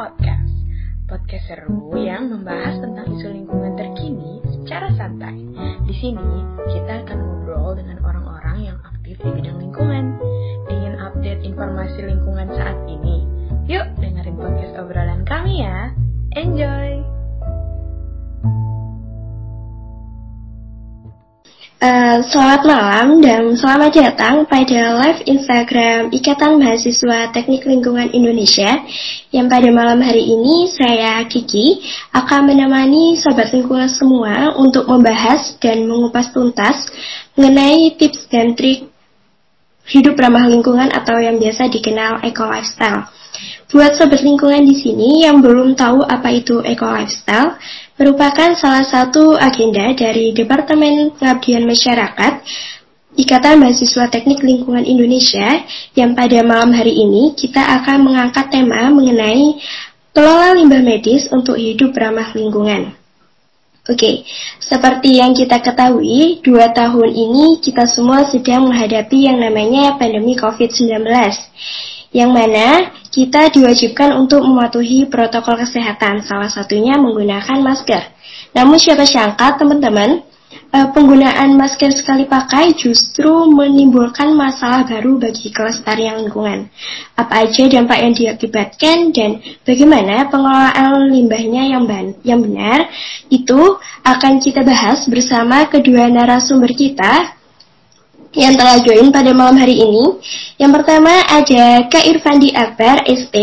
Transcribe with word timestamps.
Podcast. 0.00 0.56
Podcast 1.12 1.44
seru 1.44 1.92
yang 1.92 2.32
membahas 2.32 2.80
tentang 2.80 3.04
isu 3.20 3.36
lingkungan 3.36 3.76
terkini 3.76 4.40
secara 4.48 4.88
santai. 4.96 5.36
Di 5.84 5.92
sini 5.92 6.40
kita 6.72 7.04
akan 7.04 7.20
ngobrol 7.20 7.76
dengan 7.76 8.00
orang-orang 8.00 8.64
yang 8.64 8.78
aktif 8.80 9.20
di 9.20 9.28
bidang 9.28 9.60
lingkungan. 9.60 10.16
Ingin 10.72 10.96
update 11.04 11.44
informasi 11.44 12.16
lingkungan 12.16 12.48
saat 12.48 12.80
ini? 12.88 13.28
Yuk 13.68 13.92
dengerin 14.00 14.40
podcast 14.40 14.72
obrolan 14.80 15.20
kami 15.28 15.68
ya. 15.68 15.92
Enjoy! 16.32 16.99
Selamat 22.18 22.66
malam 22.66 23.22
dan 23.22 23.54
selamat 23.54 23.94
datang 23.94 24.42
pada 24.50 24.98
live 24.98 25.22
Instagram 25.30 26.10
Ikatan 26.10 26.58
Mahasiswa 26.58 27.30
Teknik 27.30 27.62
Lingkungan 27.62 28.10
Indonesia 28.10 28.82
yang 29.30 29.46
pada 29.46 29.70
malam 29.70 30.02
hari 30.02 30.26
ini 30.26 30.66
saya 30.74 31.22
Kiki 31.30 31.78
akan 32.10 32.50
menemani 32.50 33.14
sobat 33.14 33.54
lingkungan 33.54 33.86
semua 33.86 34.58
untuk 34.58 34.90
membahas 34.90 35.54
dan 35.62 35.86
mengupas 35.86 36.34
tuntas 36.34 36.90
mengenai 37.38 37.94
tips 37.94 38.26
dan 38.26 38.58
trik 38.58 38.90
hidup 39.86 40.18
ramah 40.18 40.50
lingkungan 40.50 40.90
atau 40.90 41.14
yang 41.22 41.38
biasa 41.38 41.70
dikenal 41.70 42.26
eco 42.26 42.42
lifestyle. 42.42 43.06
Buat 43.70 43.94
sobat 43.94 44.26
lingkungan 44.26 44.66
di 44.66 44.74
sini 44.74 45.22
yang 45.22 45.38
belum 45.38 45.78
tahu 45.78 46.02
apa 46.02 46.34
itu 46.34 46.58
eco 46.66 46.90
lifestyle, 46.90 47.54
merupakan 47.94 48.56
salah 48.58 48.82
satu 48.82 49.38
agenda 49.38 49.94
dari 49.94 50.34
Departemen 50.34 51.14
Pengabdian 51.14 51.62
Masyarakat 51.68 52.32
Ikatan 53.18 53.58
Mahasiswa 53.58 54.06
Teknik 54.06 54.38
Lingkungan 54.38 54.86
Indonesia 54.86 55.66
yang 55.98 56.14
pada 56.14 56.46
malam 56.46 56.70
hari 56.70 56.94
ini 56.94 57.34
kita 57.34 57.58
akan 57.82 58.06
mengangkat 58.06 58.54
tema 58.54 58.86
mengenai 58.90 59.58
kelola 60.14 60.54
limbah 60.54 60.82
medis 60.82 61.26
untuk 61.30 61.58
hidup 61.58 61.90
ramah 61.94 62.30
lingkungan. 62.34 62.94
Oke, 63.90 64.22
seperti 64.62 65.18
yang 65.18 65.34
kita 65.34 65.58
ketahui, 65.58 66.38
dua 66.46 66.70
tahun 66.70 67.10
ini 67.10 67.58
kita 67.58 67.90
semua 67.90 68.22
sedang 68.30 68.70
menghadapi 68.70 69.26
yang 69.26 69.42
namanya 69.42 69.98
pandemi 69.98 70.38
COVID-19 70.38 71.02
yang 72.10 72.34
mana 72.34 72.90
kita 73.10 73.50
diwajibkan 73.50 74.18
untuk 74.18 74.42
mematuhi 74.42 75.06
protokol 75.06 75.58
kesehatan, 75.58 76.26
salah 76.26 76.50
satunya 76.50 76.98
menggunakan 76.98 77.58
masker. 77.62 78.02
Namun 78.54 78.78
siapa 78.82 79.06
sangka 79.06 79.58
teman-teman, 79.58 80.26
eh, 80.74 80.88
penggunaan 80.90 81.54
masker 81.54 81.94
sekali 81.94 82.26
pakai 82.26 82.74
justru 82.74 83.46
menimbulkan 83.50 84.34
masalah 84.34 84.82
baru 84.86 85.22
bagi 85.22 85.54
kelestarian 85.54 86.22
lingkungan. 86.26 86.66
Apa 87.14 87.46
aja 87.46 87.70
dampak 87.70 87.98
yang 88.02 88.14
diakibatkan 88.14 89.14
dan 89.14 89.38
bagaimana 89.62 90.26
pengelolaan 90.30 91.14
limbahnya 91.14 91.62
yang, 91.70 91.86
yang 92.26 92.42
benar, 92.42 92.90
itu 93.30 93.78
akan 94.02 94.42
kita 94.42 94.66
bahas 94.66 95.06
bersama 95.06 95.66
kedua 95.70 96.10
narasumber 96.10 96.74
kita 96.74 97.39
yang 98.34 98.54
telah 98.54 98.78
join 98.82 99.10
pada 99.10 99.34
malam 99.34 99.58
hari 99.58 99.82
ini. 99.82 100.18
Yang 100.54 100.72
pertama 100.82 101.10
ada 101.26 101.82
Kak 101.90 102.06
Irfandi 102.06 102.54
Akbar, 102.54 103.02
ST. 103.06 103.34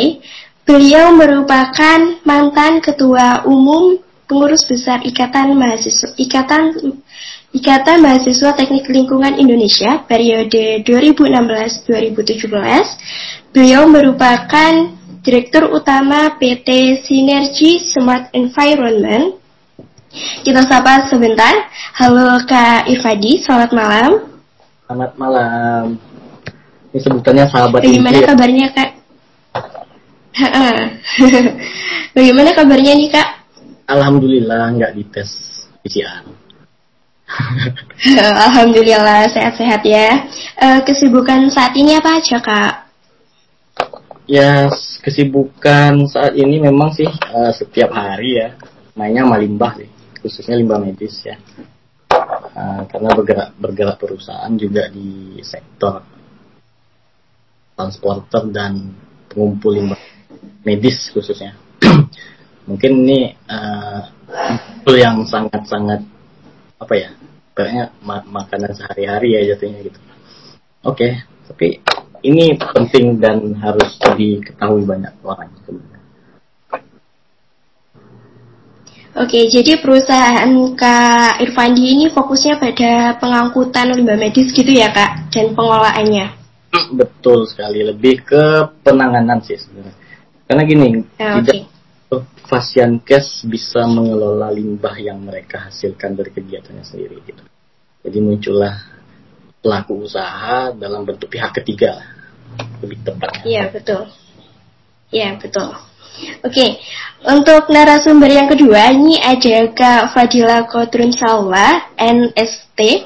Beliau 0.68 1.16
merupakan 1.16 2.20
mantan 2.28 2.84
Ketua 2.84 3.48
Umum 3.48 3.96
Pengurus 4.28 4.68
Besar 4.68 5.00
Ikatan 5.08 5.56
Mahasiswa 5.56 6.12
Ikatan 6.20 6.76
Ikatan 7.56 8.04
Mahasiswa 8.04 8.52
Teknik 8.52 8.84
Lingkungan 8.92 9.40
Indonesia 9.40 10.04
periode 10.04 10.84
2016-2017. 10.84 13.56
Beliau 13.56 13.88
merupakan 13.88 14.92
Direktur 15.24 15.72
Utama 15.72 16.36
PT 16.36 17.00
Sinergi 17.08 17.80
Smart 17.84 18.32
Environment. 18.36 19.40
Kita 20.44 20.68
sapa 20.68 21.08
sebentar. 21.08 21.72
Halo 21.96 22.44
Kak 22.44 22.92
Irfadi, 22.92 23.40
selamat 23.44 23.72
malam. 23.72 24.37
Selamat 24.88 25.20
malam. 25.20 26.00
Ini 26.96 27.00
sebutannya 27.04 27.46
sahabat 27.52 27.84
Bagaimana 27.84 28.24
ya? 28.24 28.28
kabarnya 28.32 28.68
kak? 28.72 28.90
Bagaimana 32.16 32.50
kabarnya 32.56 32.96
nih 32.96 33.10
kak? 33.12 33.28
Alhamdulillah 33.92 34.72
nggak 34.80 34.96
dites 34.96 35.32
PCR. 35.84 36.24
Alhamdulillah 38.48 39.28
sehat-sehat 39.28 39.84
ya. 39.84 40.24
Uh, 40.56 40.80
kesibukan 40.88 41.52
saat 41.52 41.76
ini 41.76 42.00
apa 42.00 42.24
aja 42.24 42.40
kak? 42.40 42.74
Ya 44.24 44.72
kesibukan 45.04 46.08
saat 46.08 46.32
ini 46.40 46.64
memang 46.64 46.96
sih 46.96 47.12
uh, 47.12 47.52
setiap 47.52 47.92
hari 47.92 48.40
ya 48.40 48.56
mainnya 48.96 49.28
sama 49.28 49.36
limbah 49.36 49.84
sih, 49.84 49.92
khususnya 50.24 50.56
limbah 50.56 50.80
medis 50.80 51.28
ya. 51.28 51.36
Eh, 52.58 52.84
karena 52.90 53.14
bergerak 53.14 53.50
bergerak 53.62 53.98
perusahaan 54.02 54.50
juga 54.58 54.90
di 54.90 55.38
sektor 55.46 56.02
transporter 57.78 58.50
dan 58.50 58.98
pengumpul 59.30 59.78
limbah 59.78 60.02
medis 60.66 61.14
khususnya. 61.14 61.54
Mungkin 62.68 62.92
ini 63.06 63.38
uh, 63.46 64.02
yang 64.90 65.22
sangat-sangat 65.30 66.02
apa 66.82 66.94
ya, 66.98 67.14
kayaknya 67.54 67.94
ma 68.02 68.26
makanan 68.26 68.74
sehari-hari 68.74 69.38
ya 69.38 69.54
jatuhnya 69.54 69.86
gitu. 69.86 70.00
Oke, 70.82 70.98
okay, 70.98 71.12
tapi 71.46 71.68
ini 72.26 72.58
penting 72.58 73.22
dan 73.22 73.54
harus 73.62 74.02
diketahui 74.18 74.82
banyak 74.82 75.14
orang 75.22 75.54
sebenarnya. 75.62 75.97
Oke, 79.18 79.50
jadi 79.50 79.82
perusahaan 79.82 80.46
Kak 80.78 81.42
Irfandi 81.42 81.84
ini 81.90 82.06
fokusnya 82.14 82.62
pada 82.62 83.18
pengangkutan 83.18 83.90
limbah 83.98 84.14
medis 84.14 84.54
gitu 84.54 84.70
ya 84.70 84.94
Kak, 84.94 85.34
dan 85.34 85.58
pengolahannya. 85.58 86.38
Betul 86.94 87.50
sekali, 87.50 87.82
lebih 87.82 88.22
ke 88.22 88.44
penanganan 88.86 89.42
sih 89.42 89.58
sebenarnya. 89.58 89.98
Karena 90.46 90.62
gini, 90.70 90.88
ya, 91.18 91.42
tidak 91.42 91.66
pasien 92.48 93.02
kes 93.02 93.44
bisa 93.50 93.90
mengelola 93.90 94.54
limbah 94.54 94.96
yang 95.02 95.20
mereka 95.20 95.66
hasilkan 95.66 96.14
dari 96.14 96.30
kegiatannya 96.32 96.86
sendiri 96.86 97.18
gitu. 97.26 97.44
Jadi 98.06 98.18
muncullah 98.22 98.76
pelaku 99.60 100.06
usaha 100.06 100.72
dalam 100.78 101.04
bentuk 101.04 101.28
pihak 101.34 101.58
ketiga 101.58 102.06
lebih 102.86 103.02
tepat. 103.02 103.44
Iya 103.44 103.74
betul. 103.74 104.08
Iya 105.12 105.42
betul. 105.42 105.87
Oke, 106.42 106.82
untuk 107.30 107.70
narasumber 107.70 108.32
yang 108.32 108.50
kedua 108.50 108.90
ini 108.90 109.22
ada 109.22 109.70
Kak 109.70 110.18
Fadila 110.18 110.66
Kodrun 110.66 111.14
Salwa, 111.14 111.94
NST. 111.94 113.06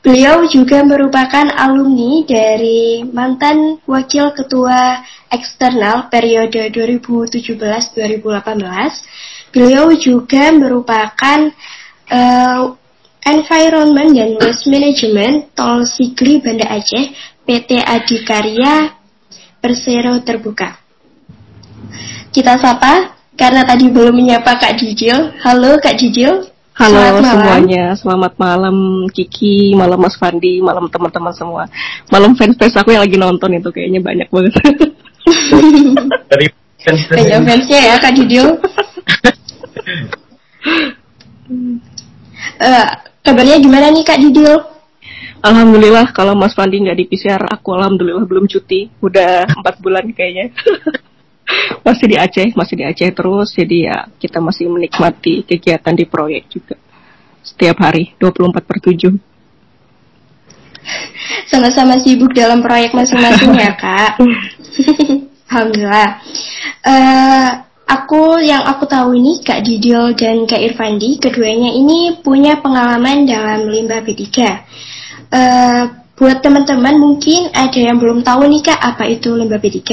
Beliau 0.00 0.46
juga 0.46 0.86
merupakan 0.86 1.50
alumni 1.50 2.22
dari 2.22 3.02
mantan 3.02 3.82
Wakil 3.84 4.30
Ketua 4.38 5.02
Eksternal 5.34 6.06
periode 6.08 6.70
2017-2018. 6.70 9.50
Beliau 9.50 9.90
juga 9.98 10.54
merupakan 10.54 11.50
uh, 12.06 12.62
Environment 13.26 14.14
dan 14.14 14.38
Waste 14.38 14.70
Management 14.70 15.50
Tol 15.58 15.82
Sigli 15.82 16.38
Banda 16.38 16.70
Aceh 16.70 17.10
PT 17.42 17.82
Adikarya 17.82 18.94
Persero 19.58 20.22
Terbuka. 20.22 20.85
Kita 22.36 22.60
sapa 22.60 23.16
karena 23.32 23.64
tadi 23.64 23.88
belum 23.88 24.12
menyapa 24.12 24.60
Kak 24.60 24.76
Didil. 24.76 25.40
Halo 25.40 25.80
Kak 25.80 25.96
Didil. 25.96 26.44
Halo 26.76 26.92
selamat 26.92 27.24
semuanya, 27.32 27.84
selamat 27.96 28.32
malam 28.36 28.76
Kiki, 29.08 29.72
malam 29.72 29.96
Mas 29.96 30.20
Fandi, 30.20 30.60
malam 30.60 30.84
teman-teman 30.92 31.32
semua. 31.32 31.64
Malam 32.12 32.36
fans-fans 32.36 32.76
aku 32.76 32.92
yang 32.92 33.00
lagi 33.00 33.16
nonton 33.16 33.56
itu 33.56 33.72
kayaknya 33.72 34.04
banyak 34.04 34.28
banget. 34.28 34.52
Dari 36.28 36.52
fans 36.76 37.08
Banyak 37.08 37.40
fansnya 37.48 37.80
ya 37.80 37.94
Kak 37.96 38.12
Didil. 38.12 38.46
uh, 42.60 42.86
kabarnya 43.24 43.56
gimana 43.64 43.88
nih 43.88 44.04
Kak 44.04 44.20
Didil? 44.20 44.60
Alhamdulillah 45.40 46.12
kalau 46.12 46.36
Mas 46.36 46.52
Fandi 46.52 46.84
nggak 46.84 47.00
di 47.00 47.08
PCR, 47.08 47.40
aku 47.48 47.72
alhamdulillah 47.72 48.28
belum 48.28 48.44
cuti, 48.44 48.92
udah 49.00 49.48
empat 49.56 49.80
bulan 49.80 50.12
kayaknya. 50.12 50.52
masih 51.86 52.06
di 52.10 52.16
Aceh, 52.18 52.48
masih 52.54 52.74
di 52.78 52.84
Aceh 52.84 53.10
terus. 53.14 53.54
Jadi 53.54 53.86
ya 53.86 54.06
kita 54.18 54.38
masih 54.42 54.70
menikmati 54.70 55.46
kegiatan 55.46 55.94
di 55.94 56.04
proyek 56.06 56.50
juga. 56.50 56.76
Setiap 57.46 57.78
hari 57.82 58.14
24 58.18 58.62
per 58.66 58.78
7. 58.82 59.14
Sama-sama 61.46 61.98
sibuk 61.98 62.34
dalam 62.34 62.62
proyek 62.62 62.94
masing-masing 62.94 63.54
ya 63.54 63.74
kak. 63.82 64.18
Alhamdulillah. 65.50 66.10
Uh, 66.82 67.50
aku 67.86 68.42
yang 68.42 68.66
aku 68.66 68.84
tahu 68.90 69.14
ini 69.14 69.38
Kak 69.46 69.62
Didil 69.62 70.14
dan 70.18 70.42
Kak 70.42 70.58
Irfandi, 70.58 71.22
keduanya 71.22 71.70
ini 71.70 72.18
punya 72.18 72.58
pengalaman 72.58 73.26
dalam 73.30 73.70
limbah 73.70 74.02
B3. 74.02 74.26
Uh, 75.30 75.82
buat 76.16 76.40
teman-teman 76.40 76.96
mungkin 76.96 77.52
ada 77.52 77.76
yang 77.76 78.00
belum 78.00 78.24
tahu 78.24 78.48
nih 78.48 78.64
Kak 78.64 78.80
apa 78.80 79.04
itu 79.04 79.36
limbah 79.36 79.60
B3. 79.60 79.84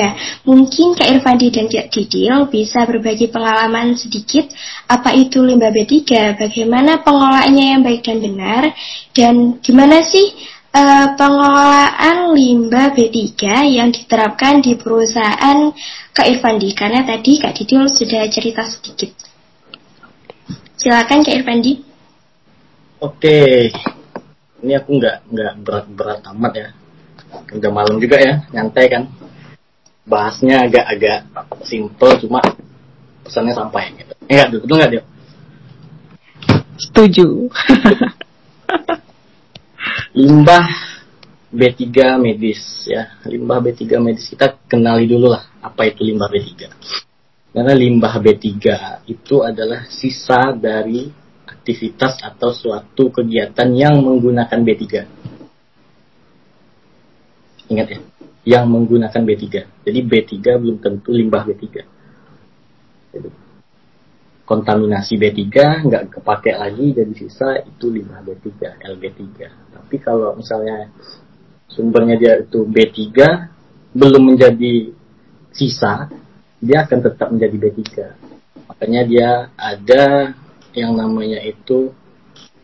Mungkin 0.48 0.96
Kak 0.96 1.12
Irfandi 1.12 1.52
dan 1.52 1.68
Kak 1.68 1.92
Didil 1.92 2.48
bisa 2.48 2.88
berbagi 2.88 3.28
pengalaman 3.28 4.00
sedikit 4.00 4.48
apa 4.88 5.12
itu 5.12 5.44
limbah 5.44 5.76
B3, 5.76 6.00
bagaimana 6.40 7.04
pengolahannya 7.04 7.66
yang 7.76 7.82
baik 7.84 8.08
dan 8.08 8.24
benar, 8.24 8.72
dan 9.12 9.60
gimana 9.60 10.00
sih 10.00 10.32
uh, 10.72 11.12
pengelolaan 11.20 12.32
limbah 12.32 12.96
B3 12.96 13.36
yang 13.76 13.92
diterapkan 13.92 14.64
di 14.64 14.80
perusahaan 14.80 15.76
Kak 16.16 16.28
Irfandi. 16.32 16.72
Karena 16.72 17.04
tadi 17.04 17.44
Kak 17.44 17.52
Didil 17.52 17.92
sudah 17.92 18.24
cerita 18.32 18.64
sedikit. 18.64 19.12
Silakan 20.80 21.20
Kak 21.20 21.36
Irfandi. 21.36 21.74
Oke, 23.04 23.68
ini 24.64 24.74
aku 24.80 24.90
nggak 24.98 25.18
nggak 25.30 25.54
berat-berat 25.62 26.20
amat 26.32 26.54
ya. 26.56 26.68
Udah 27.54 27.72
malam 27.72 28.00
juga 28.00 28.18
ya 28.18 28.48
nyantai 28.56 28.86
kan. 28.88 29.04
Bahasnya 30.08 30.68
agak-agak 30.68 31.20
simple 31.68 32.12
cuma 32.24 32.40
pesannya 33.28 33.54
sampai 33.56 33.94
gitu. 34.00 34.14
Enggak 34.28 34.48
eh, 34.48 34.52
betul 34.60 34.78
nggak 34.80 34.92
dia 34.92 35.04
setuju. 36.80 37.28
Limbah 40.20 40.68
B3 41.54 41.82
medis 42.18 42.88
ya. 42.90 43.20
Limbah 43.28 43.62
B3 43.62 43.84
medis. 44.02 44.30
Kita 44.32 44.58
kenali 44.66 45.06
dulu 45.06 45.32
lah 45.32 45.44
apa 45.64 45.88
itu 45.88 46.04
limbah 46.04 46.28
B3 46.28 46.52
karena 47.54 47.74
limbah 47.78 48.18
B3 48.18 48.50
itu 49.06 49.46
adalah 49.46 49.86
sisa 49.86 50.52
dari 50.58 51.06
aktivitas 51.44 52.24
atau 52.24 52.56
suatu 52.56 53.12
kegiatan 53.12 53.70
yang 53.72 54.00
menggunakan 54.00 54.60
B3. 54.64 54.84
Ingat 57.72 57.88
ya, 57.90 58.00
yang 58.44 58.68
menggunakan 58.68 59.24
B3. 59.24 59.46
Jadi 59.88 60.00
B3 60.04 60.34
belum 60.60 60.78
tentu 60.84 61.16
limbah 61.16 61.48
B3. 61.48 61.66
Jadi, 63.16 63.30
kontaminasi 64.44 65.16
B3 65.16 65.48
nggak 65.88 66.04
kepake 66.20 66.52
lagi 66.52 66.92
jadi 66.92 67.14
sisa 67.16 67.64
itu 67.64 67.88
limbah 67.88 68.20
B3, 68.28 68.84
LB3. 68.84 69.24
Tapi 69.72 69.96
kalau 70.04 70.36
misalnya 70.36 70.92
sumbernya 71.72 72.20
dia 72.20 72.34
itu 72.44 72.68
B3 72.68 73.00
belum 73.96 74.36
menjadi 74.36 74.92
sisa, 75.56 76.12
dia 76.60 76.84
akan 76.84 77.00
tetap 77.00 77.28
menjadi 77.32 77.56
B3. 77.56 77.82
Makanya 78.68 79.02
dia 79.08 79.30
ada 79.56 80.04
yang 80.74 80.98
namanya 80.98 81.42
itu 81.42 81.94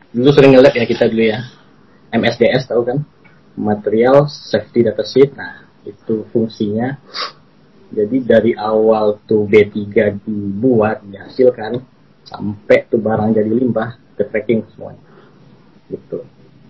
dulu 0.10 0.30
sering 0.34 0.58
ngeliat 0.58 0.74
ya 0.74 0.86
kita 0.86 1.10
dulu 1.10 1.24
ya. 1.30 1.40
MSDS 2.10 2.66
tahu 2.70 2.82
kan? 2.86 3.06
Material 3.54 4.26
safety 4.30 4.86
data 4.86 5.06
sheet. 5.06 5.34
Nah 5.38 5.66
itu 5.86 6.26
fungsinya. 6.34 6.98
Jadi 7.90 8.22
dari 8.22 8.54
awal 8.54 9.18
tuh 9.26 9.50
B3 9.50 9.74
dibuat 10.22 11.02
dihasilkan 11.10 11.82
sampai 12.22 12.86
tuh 12.86 13.02
barang 13.02 13.34
jadi 13.34 13.50
limbah 13.50 13.98
ke 14.14 14.30
tracking 14.30 14.62
semua 14.70 14.94
gitu. 15.90 16.22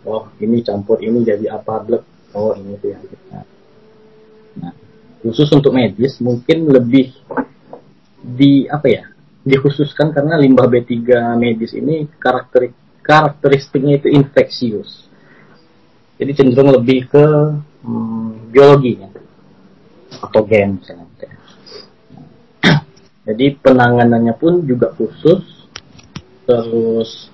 Oh 0.08 0.32
ini 0.40 0.64
campur 0.64 1.04
ini 1.04 1.28
jadi 1.28 1.52
apa 1.52 1.84
blek. 1.84 2.04
Oh 2.32 2.56
ini 2.56 2.80
tuh 2.80 2.96
yang 2.96 3.04
kita. 3.04 3.40
Nah 4.64 4.72
khusus 5.20 5.52
untuk 5.52 5.76
medis 5.76 6.24
mungkin 6.24 6.72
lebih 6.72 7.12
di 8.24 8.68
apa 8.72 8.88
ya 8.88 9.04
dikhususkan 9.44 10.12
karena 10.12 10.36
limbah 10.36 10.68
B3 10.68 10.92
medis 11.40 11.72
ini 11.72 12.08
karakter 12.20 12.76
karakteristiknya 13.00 14.04
itu 14.04 14.08
infeksius. 14.12 15.10
Jadi 16.20 16.32
cenderung 16.36 16.76
lebih 16.76 17.08
ke 17.08 17.26
hmm, 17.88 18.52
biologi 18.52 19.00
ya. 19.00 19.10
atau 20.20 20.42
gen 20.44 20.78
misalnya. 20.78 21.08
Jadi 23.30 23.46
penanganannya 23.62 24.34
pun 24.36 24.68
juga 24.68 24.92
khusus, 24.94 25.42
terus 26.44 27.32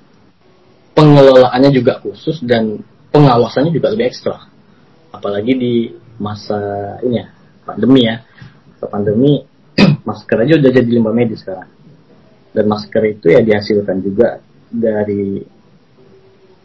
pengelolaannya 0.93 1.71
juga 1.73 1.99
khusus 1.99 2.39
dan 2.45 2.79
pengawasannya 3.09 3.73
juga 3.73 3.91
lebih 3.91 4.11
ekstra. 4.11 4.47
Apalagi 5.11 5.53
di 5.55 5.73
masa 6.21 6.59
ini 7.03 7.19
ya 7.19 7.27
pandemi 7.65 8.01
ya, 8.05 8.15
pandemi 8.85 9.31
masker 10.07 10.45
aja 10.45 10.61
udah 10.61 10.71
jadi 10.71 10.87
limbah 10.87 11.15
medis 11.15 11.41
sekarang 11.41 11.74
dan 12.55 12.65
masker 12.71 13.03
itu 13.03 13.35
ya 13.35 13.43
dihasilkan 13.43 13.99
juga 13.99 14.39
dari 14.71 15.43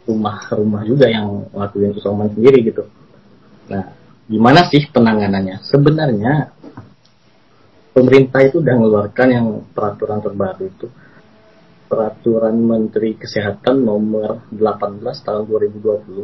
rumah-rumah 0.07 0.81
juga 0.87 1.11
yang 1.11 1.51
ngelakuin 1.51 1.93
isoman 1.99 2.31
sendiri 2.31 2.63
gitu. 2.63 2.83
Nah, 3.69 3.91
gimana 4.25 4.65
sih 4.71 4.87
penanganannya? 4.87 5.59
Sebenarnya 5.61 6.33
pemerintah 7.91 8.39
itu 8.41 8.63
udah 8.63 8.75
mengeluarkan 8.79 9.27
yang 9.29 9.47
peraturan 9.75 10.23
terbaru 10.23 10.63
itu 10.63 10.87
peraturan 11.91 12.55
Menteri 12.55 13.19
Kesehatan 13.19 13.83
nomor 13.83 14.47
18 14.55 15.03
tahun 15.03 15.43
2020 15.43 16.23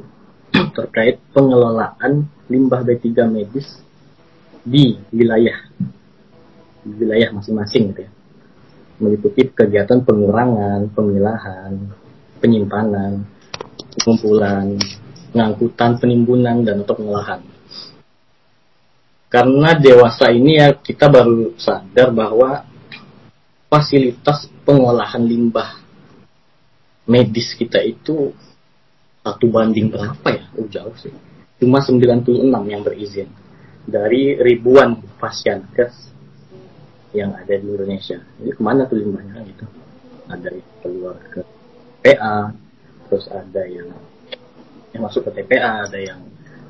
terkait 0.79 1.19
pengelolaan 1.35 2.23
limbah 2.47 2.87
B3 2.87 3.27
medis 3.27 3.67
di 4.63 4.95
wilayah 5.11 5.59
di 6.87 6.91
wilayah 6.95 7.35
masing-masing 7.35 7.91
gitu 7.91 8.07
ya 8.07 8.11
meliputi 8.97 9.45
kegiatan 9.49 10.01
pengurangan, 10.01 10.89
pemilahan, 10.94 11.71
penyimpanan, 12.41 13.25
pengumpulan, 13.97 14.77
pengangkutan, 15.33 15.91
penimbunan, 16.01 16.65
dan 16.65 16.81
untuk 16.81 17.01
pengolahan. 17.01 17.41
Karena 19.27 19.75
dewasa 19.75 20.31
ini 20.31 20.57
ya 20.57 20.71
kita 20.73 21.11
baru 21.11 21.53
sadar 21.59 22.15
bahwa 22.15 22.63
fasilitas 23.67 24.47
pengolahan 24.63 25.19
limbah 25.27 25.83
medis 27.03 27.55
kita 27.55 27.83
itu 27.83 28.31
satu 29.23 29.45
banding 29.51 29.91
berapa 29.91 30.27
ya? 30.31 30.43
Oh, 30.55 30.67
jauh 30.71 30.95
sih. 30.95 31.11
Cuma 31.59 31.83
96 31.83 32.47
yang 32.71 32.81
berizin 32.85 33.27
dari 33.83 34.39
ribuan 34.39 35.00
pasien 35.19 35.67
kes 35.75 35.91
yang 37.17 37.33
ada 37.33 37.53
di 37.57 37.65
Indonesia. 37.65 38.21
Ini 38.37 38.51
ke 38.53 38.61
mana 38.61 38.85
tuh 38.85 39.01
limbahnya 39.01 39.41
gitu? 39.49 39.65
Ada 40.29 40.49
yang 40.53 40.69
keluar 40.86 41.17
ke 41.33 41.41
PA, 42.05 42.53
terus 43.09 43.25
ada 43.33 43.63
yang 43.65 43.89
yang 44.93 45.01
masuk 45.01 45.25
ke 45.27 45.41
TPA, 45.41 45.89
ada 45.89 46.00
yang 46.00 46.21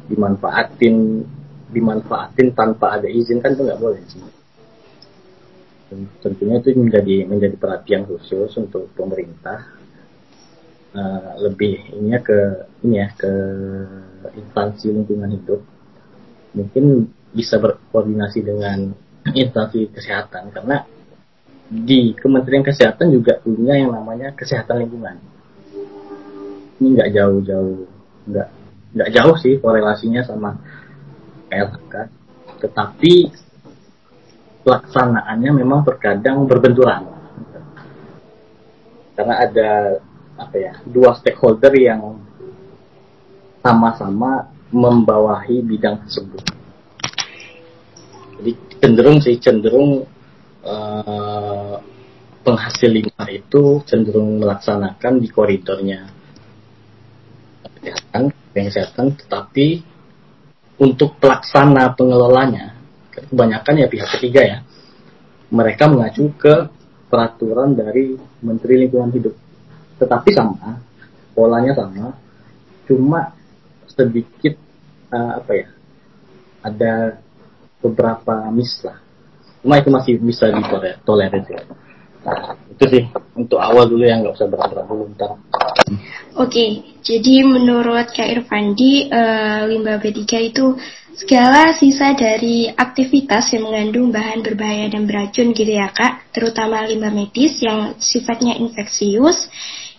dimanfaatin 0.08 1.28
dimanfaatin 1.68 2.56
tanpa 2.56 2.96
ada 2.96 3.12
izin 3.12 3.44
kan 3.44 3.52
itu 3.52 3.68
nggak 3.68 3.82
boleh 3.82 4.02
sih. 4.08 4.24
Tentunya 6.24 6.60
itu 6.60 6.76
menjadi 6.76 7.16
menjadi 7.28 7.56
perhatian 7.60 8.08
khusus 8.08 8.52
untuk 8.60 8.92
pemerintah 8.96 9.78
uh, 10.96 11.32
lebih 11.44 11.96
ini 11.96 12.16
ya 12.16 12.20
ke 12.24 12.40
ini 12.84 12.96
ya 13.00 13.08
ke 13.16 13.34
instansi 14.36 14.92
lingkungan 14.92 15.32
hidup 15.32 15.62
mungkin 16.56 17.12
bisa 17.32 17.60
berkoordinasi 17.60 18.40
dengan 18.42 18.92
instansi 19.36 19.92
kesehatan 19.92 20.54
karena 20.54 20.86
di 21.68 22.16
Kementerian 22.16 22.64
Kesehatan 22.64 23.12
juga 23.12 23.44
punya 23.44 23.76
yang 23.76 23.92
namanya 23.92 24.32
kesehatan 24.32 24.88
lingkungan. 24.88 25.20
Ini 26.80 26.88
nggak 26.96 27.12
jauh-jauh, 27.12 27.84
nggak 28.32 28.48
nggak 28.96 29.10
jauh 29.12 29.36
sih 29.36 29.60
korelasinya 29.60 30.24
sama 30.24 30.56
KLHK, 31.52 31.94
tetapi 32.64 33.14
pelaksanaannya 34.64 35.52
memang 35.52 35.84
terkadang 35.84 36.48
berbenturan. 36.48 37.04
Karena 39.18 39.36
ada 39.44 39.72
apa 40.38 40.56
ya 40.56 40.74
dua 40.86 41.18
stakeholder 41.18 41.74
yang 41.76 42.22
sama-sama 43.66 44.48
membawahi 44.72 45.64
bidang 45.66 46.00
tersebut. 46.06 46.44
Jadi 48.38 48.52
cenderung 48.78 49.18
sih 49.22 49.36
cenderung 49.42 50.06
uh, 50.64 51.76
penghasil 52.42 52.90
limbah 52.90 53.28
itu 53.28 53.84
cenderung 53.84 54.40
melaksanakan 54.40 55.20
di 55.20 55.28
koridornya. 55.28 56.08
Kesehatan, 57.84 58.24
kesehatan, 58.56 59.08
tetapi 59.20 59.84
untuk 60.78 61.18
pelaksana 61.18 61.94
pengelolanya 61.98 62.78
kebanyakan 63.12 63.82
ya 63.82 63.88
pihak 63.90 64.10
ketiga 64.18 64.42
ya 64.46 64.58
mereka 65.50 65.88
mengacu 65.88 66.30
ke 66.38 66.70
peraturan 67.08 67.74
dari 67.74 68.14
Menteri 68.44 68.86
Lingkungan 68.86 69.12
Hidup. 69.16 69.36
Tetapi 69.98 70.30
sama 70.36 70.78
polanya 71.34 71.74
sama 71.74 72.14
cuma 72.86 73.34
sedikit 73.90 74.56
uh, 75.12 75.42
apa 75.42 75.52
ya 75.54 75.68
ada 76.64 76.94
beberapa 77.82 78.50
miss 78.54 78.82
lah. 78.82 78.98
Cuma 79.62 79.82
itu 79.82 79.90
masih 79.92 80.14
bisa 80.22 80.48
ditolerir 80.50 81.44
ya. 81.44 81.62
Nah, 82.28 82.60
itu 82.72 82.86
sih. 82.92 83.04
Untuk 83.38 83.62
awal 83.62 83.88
dulu 83.88 84.04
yang 84.04 84.26
nggak 84.26 84.36
usah 84.36 84.48
berat-berat 84.50 84.86
dulu 84.90 85.06
ntar. 85.16 85.38
Oke, 86.38 86.98
jadi 87.02 87.42
menurut 87.48 88.14
Kak 88.14 88.28
Irfandi, 88.28 89.10
uh, 89.10 89.66
limbah 89.66 89.98
B3 89.98 90.22
itu 90.54 90.76
segala 91.18 91.74
sisa 91.74 92.14
dari 92.14 92.70
aktivitas 92.70 93.50
yang 93.58 93.66
mengandung 93.66 94.14
bahan 94.14 94.46
berbahaya 94.46 94.86
dan 94.94 95.10
beracun 95.10 95.50
gitu 95.56 95.72
ya 95.74 95.90
Kak, 95.90 96.30
terutama 96.30 96.86
limbah 96.86 97.10
medis 97.10 97.58
yang 97.64 97.98
sifatnya 97.98 98.54
infeksius, 98.60 99.50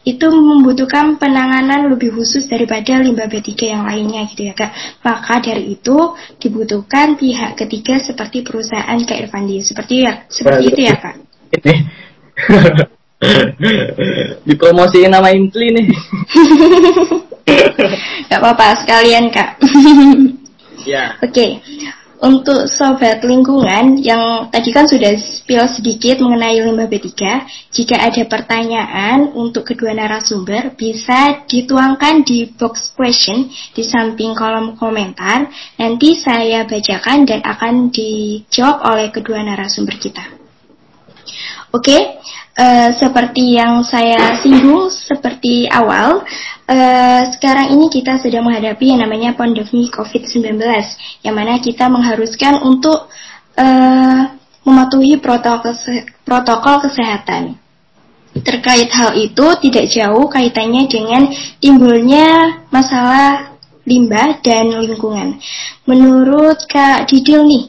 itu 0.08 0.26
membutuhkan 0.32 1.20
penanganan 1.20 1.92
lebih 1.92 2.16
khusus 2.16 2.48
daripada 2.48 2.96
limbah 3.04 3.28
B3 3.28 3.50
yang 3.60 3.84
lainnya 3.84 4.24
gitu 4.32 4.48
ya 4.48 4.54
Kak. 4.56 5.04
Maka 5.04 5.44
dari 5.44 5.76
itu 5.76 6.16
dibutuhkan 6.40 7.20
pihak 7.20 7.60
ketiga 7.60 8.00
seperti 8.00 8.40
perusahaan 8.40 8.96
Kak 9.04 9.18
Irfandi. 9.20 9.60
Seperti 9.60 9.94
ya, 10.08 10.24
seperti 10.32 10.62
itu 10.72 10.80
ya 10.88 10.96
Kak. 10.96 11.14
Ini 11.52 11.74
Dipromosiin 14.46 15.10
nama 15.10 15.34
Impli 15.34 15.74
nih. 15.74 15.86
Gak 18.28 18.38
apa-apa, 18.44 18.84
sekalian 18.84 19.32
kak. 19.32 19.56
ya. 20.84 21.16
Oke, 21.24 21.32
okay. 21.32 21.50
Untuk 22.18 22.66
sobat 22.66 23.22
lingkungan 23.22 24.02
yang 24.02 24.50
tadi 24.50 24.74
kan 24.74 24.90
sudah 24.90 25.14
spill 25.18 25.62
sedikit 25.70 26.18
mengenai 26.18 26.58
limbah 26.58 26.90
B3, 26.90 27.14
jika 27.70 27.94
ada 27.94 28.22
pertanyaan 28.26 29.30
untuk 29.38 29.62
kedua 29.62 29.94
narasumber 29.94 30.74
bisa 30.74 31.46
dituangkan 31.46 32.26
di 32.26 32.50
box 32.50 32.90
question 32.98 33.46
di 33.70 33.82
samping 33.86 34.34
kolom 34.34 34.74
komentar. 34.74 35.46
Nanti 35.78 36.18
saya 36.18 36.66
bacakan 36.66 37.22
dan 37.22 37.40
akan 37.46 37.94
dijawab 37.94 38.82
oleh 38.82 39.08
kedua 39.14 39.38
narasumber 39.46 39.94
kita. 40.02 40.24
Oke? 41.70 42.18
Uh, 42.58 42.90
seperti 42.98 43.54
yang 43.56 43.86
saya 43.86 44.36
singgung 44.42 44.90
seperti 44.90 45.70
awal, 45.70 46.26
uh, 46.66 47.22
sekarang 47.38 47.78
ini 47.78 47.86
kita 47.88 48.18
sedang 48.18 48.44
menghadapi 48.44 48.90
yang 48.90 49.00
namanya 49.00 49.32
pandemi 49.38 49.86
COVID-19, 49.88 50.58
yang 51.22 51.34
mana 51.38 51.62
kita 51.62 51.86
mengharuskan 51.86 52.58
untuk 52.66 53.06
uh, 53.54 54.20
mematuhi 54.66 55.22
protokol, 55.22 55.72
protokol 56.26 56.82
kesehatan. 56.84 57.56
Terkait 58.38 58.92
hal 58.92 59.16
itu 59.16 59.46
tidak 59.64 59.88
jauh 59.88 60.28
kaitannya 60.28 60.86
dengan 60.86 61.32
timbulnya 61.58 62.60
masalah 62.68 63.56
limbah 63.88 64.44
dan 64.44 64.68
lingkungan. 64.84 65.40
Menurut 65.88 66.60
Kak 66.68 67.08
Didil 67.08 67.40
nih, 67.48 67.64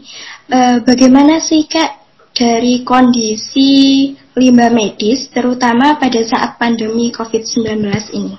uh, 0.51 0.77
bagaimana 0.83 1.39
sih 1.39 1.63
Kak 1.63 1.95
dari 2.35 2.83
kondisi 2.83 4.13
limbah 4.39 4.71
medis, 4.71 5.27
terutama 5.29 5.99
pada 5.99 6.23
saat 6.23 6.55
pandemi 6.55 7.11
COVID-19 7.11 7.83
ini? 8.15 8.35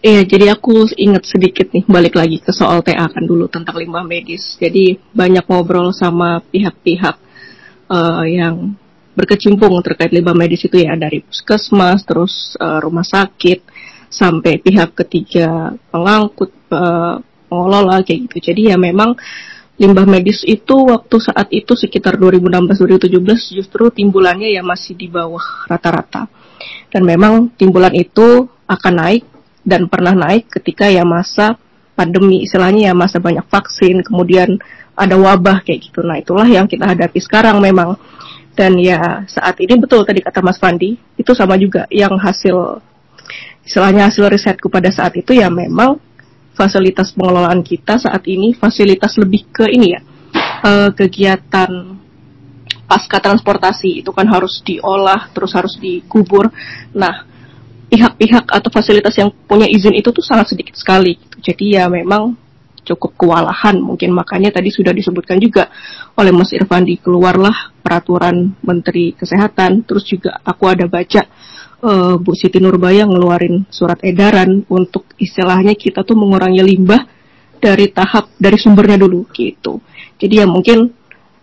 Iya, 0.00 0.24
jadi 0.24 0.56
aku 0.56 0.90
ingat 0.96 1.28
sedikit 1.28 1.70
nih, 1.70 1.84
balik 1.84 2.16
lagi 2.16 2.40
ke 2.40 2.50
soal 2.50 2.80
TA 2.80 3.04
kan 3.06 3.20
dulu 3.20 3.46
tentang 3.52 3.76
limbah 3.78 4.02
medis. 4.02 4.56
Jadi 4.56 4.96
banyak 5.12 5.44
ngobrol 5.44 5.92
sama 5.92 6.40
pihak-pihak 6.40 7.16
uh, 7.86 8.24
yang 8.24 8.74
berkecimpung 9.12 9.76
terkait 9.84 10.08
limbah 10.10 10.32
medis 10.32 10.64
itu 10.64 10.80
ya, 10.80 10.96
dari 10.96 11.20
puskesmas, 11.20 12.02
terus 12.08 12.56
uh, 12.56 12.80
rumah 12.80 13.04
sakit, 13.04 13.60
sampai 14.08 14.56
pihak 14.58 14.96
ketiga 14.96 15.76
pengangkut, 15.92 16.50
uh, 16.72 17.20
pengelola 17.46 18.00
kayak 18.00 18.24
gitu. 18.24 18.50
Jadi 18.50 18.72
ya 18.72 18.80
memang 18.80 19.14
limbah 19.80 20.04
medis 20.04 20.44
itu 20.44 20.76
waktu 20.92 21.16
saat 21.24 21.48
itu 21.48 21.72
sekitar 21.72 22.20
2016-2017 22.20 23.56
justru 23.56 23.88
timbulannya 23.88 24.52
ya 24.52 24.60
masih 24.60 24.92
di 24.92 25.08
bawah 25.08 25.40
rata-rata. 25.64 26.28
Dan 26.92 27.08
memang 27.08 27.48
timbulan 27.56 27.96
itu 27.96 28.44
akan 28.68 28.94
naik 29.00 29.24
dan 29.64 29.88
pernah 29.88 30.12
naik 30.12 30.52
ketika 30.52 30.84
ya 30.84 31.00
masa 31.08 31.56
pandemi, 31.96 32.44
istilahnya 32.44 32.92
ya 32.92 32.94
masa 32.94 33.24
banyak 33.24 33.48
vaksin, 33.48 34.04
kemudian 34.04 34.60
ada 34.92 35.16
wabah 35.16 35.64
kayak 35.64 35.88
gitu. 35.88 36.04
Nah 36.04 36.20
itulah 36.20 36.44
yang 36.44 36.68
kita 36.68 36.84
hadapi 36.84 37.16
sekarang 37.16 37.56
memang. 37.64 37.96
Dan 38.52 38.76
ya 38.76 39.24
saat 39.24 39.56
ini 39.64 39.80
betul 39.80 40.04
tadi 40.04 40.20
kata 40.20 40.44
Mas 40.44 40.60
Fandi, 40.60 41.00
itu 41.16 41.32
sama 41.32 41.56
juga 41.56 41.88
yang 41.88 42.12
hasil 42.20 42.84
istilahnya 43.64 44.12
hasil 44.12 44.28
risetku 44.28 44.68
pada 44.68 44.92
saat 44.92 45.16
itu 45.16 45.32
ya 45.32 45.48
memang 45.48 45.96
fasilitas 46.54 47.14
pengelolaan 47.16 47.62
kita 47.64 47.96
saat 47.96 48.26
ini 48.28 48.52
fasilitas 48.56 49.16
lebih 49.16 49.48
ke 49.50 49.66
ini 49.70 49.96
ya 49.96 50.00
uh, 50.64 50.90
kegiatan 50.92 52.00
pasca 52.90 53.22
transportasi 53.22 54.02
itu 54.02 54.10
kan 54.10 54.26
harus 54.26 54.58
diolah 54.66 55.30
terus 55.30 55.54
harus 55.54 55.78
dikubur. 55.78 56.50
Nah 56.90 57.22
pihak-pihak 57.86 58.50
atau 58.50 58.70
fasilitas 58.70 59.14
yang 59.14 59.30
punya 59.46 59.70
izin 59.70 59.94
itu 59.94 60.10
tuh 60.10 60.22
sangat 60.26 60.50
sedikit 60.50 60.74
sekali. 60.74 61.14
Gitu. 61.14 61.54
Jadi 61.54 61.78
ya 61.78 61.86
memang 61.86 62.34
cukup 62.82 63.14
kewalahan 63.14 63.78
mungkin 63.78 64.10
makanya 64.10 64.58
tadi 64.58 64.72
sudah 64.72 64.90
disebutkan 64.90 65.38
juga 65.38 65.70
oleh 66.16 66.32
Mas 66.34 66.50
Irfandi 66.50 66.98
keluarlah 66.98 67.76
peraturan 67.84 68.56
Menteri 68.64 69.14
Kesehatan 69.14 69.84
terus 69.84 70.08
juga 70.08 70.40
aku 70.42 70.64
ada 70.66 70.88
baca 70.88 71.22
uh, 71.82 72.14
Bu 72.20 72.32
Siti 72.36 72.60
Nurbaya 72.60 73.04
ngeluarin 73.08 73.66
surat 73.72 74.00
edaran 74.04 74.64
untuk 74.68 75.10
istilahnya 75.16 75.76
kita 75.76 76.04
tuh 76.04 76.16
mengurangi 76.16 76.60
limbah 76.64 77.02
dari 77.60 77.92
tahap 77.92 78.32
dari 78.40 78.56
sumbernya 78.56 78.96
dulu 78.96 79.28
gitu. 79.32 79.80
Jadi 80.16 80.40
ya 80.40 80.46
mungkin 80.48 80.92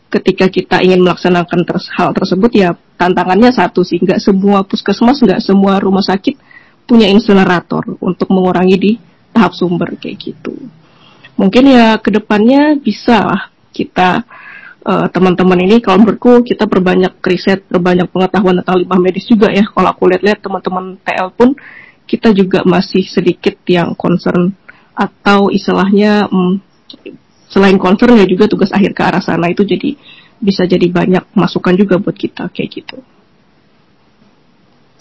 ketika 0.07 0.47
kita 0.47 0.79
ingin 0.81 1.03
melaksanakan 1.03 1.67
ter 1.67 1.77
hal 1.99 2.15
tersebut 2.15 2.51
ya 2.55 2.69
tantangannya 2.95 3.51
satu 3.51 3.83
sih 3.83 3.99
nggak 3.99 4.23
semua 4.23 4.63
puskesmas 4.63 5.19
nggak 5.19 5.43
semua 5.43 5.77
rumah 5.83 6.01
sakit 6.01 6.39
punya 6.87 7.11
insinerator 7.11 7.83
untuk 7.99 8.31
mengurangi 8.31 8.77
di 8.79 8.91
tahap 9.35 9.53
sumber 9.53 9.99
kayak 9.99 10.17
gitu. 10.17 10.55
Mungkin 11.37 11.63
ya 11.69 11.99
ke 12.01 12.09
depannya 12.09 12.79
bisa 12.79 13.21
lah 13.21 13.53
kita 13.69 14.25
uh, 14.85 15.07
teman-teman 15.09 15.57
ini 15.63 15.81
kalau 15.81 16.03
menurutku 16.03 16.45
kita 16.45 16.69
perbanyak 16.69 17.17
riset, 17.23 17.65
perbanyak 17.65 18.11
pengetahuan 18.11 18.61
tentang 18.61 18.77
limbah 18.83 18.99
medis 19.01 19.25
juga 19.25 19.49
ya. 19.49 19.65
Kalau 19.65 19.89
aku 19.89 20.05
lihat-lihat 20.11 20.39
teman-teman 20.43 20.99
TL 21.01 21.29
pun 21.33 21.55
kita 22.07 22.31
juga 22.31 22.63
masih 22.63 23.03
sedikit 23.03 23.55
yang 23.67 23.97
concern 23.97 24.53
atau 24.97 25.53
istilahnya 25.53 26.25
um, 26.29 26.57
selain 27.47 27.77
concern 27.77 28.17
ya 28.17 28.25
juga 28.25 28.49
tugas 28.49 28.73
akhir 28.73 28.91
ke 28.97 29.01
arah 29.03 29.21
sana 29.21 29.51
itu 29.51 29.61
jadi 29.63 29.95
bisa 30.37 30.69
jadi 30.69 30.85
banyak 30.89 31.33
masukan 31.33 31.73
juga 31.73 31.97
buat 31.97 32.15
kita 32.15 32.49
kayak 32.53 32.69
gitu. 32.69 32.97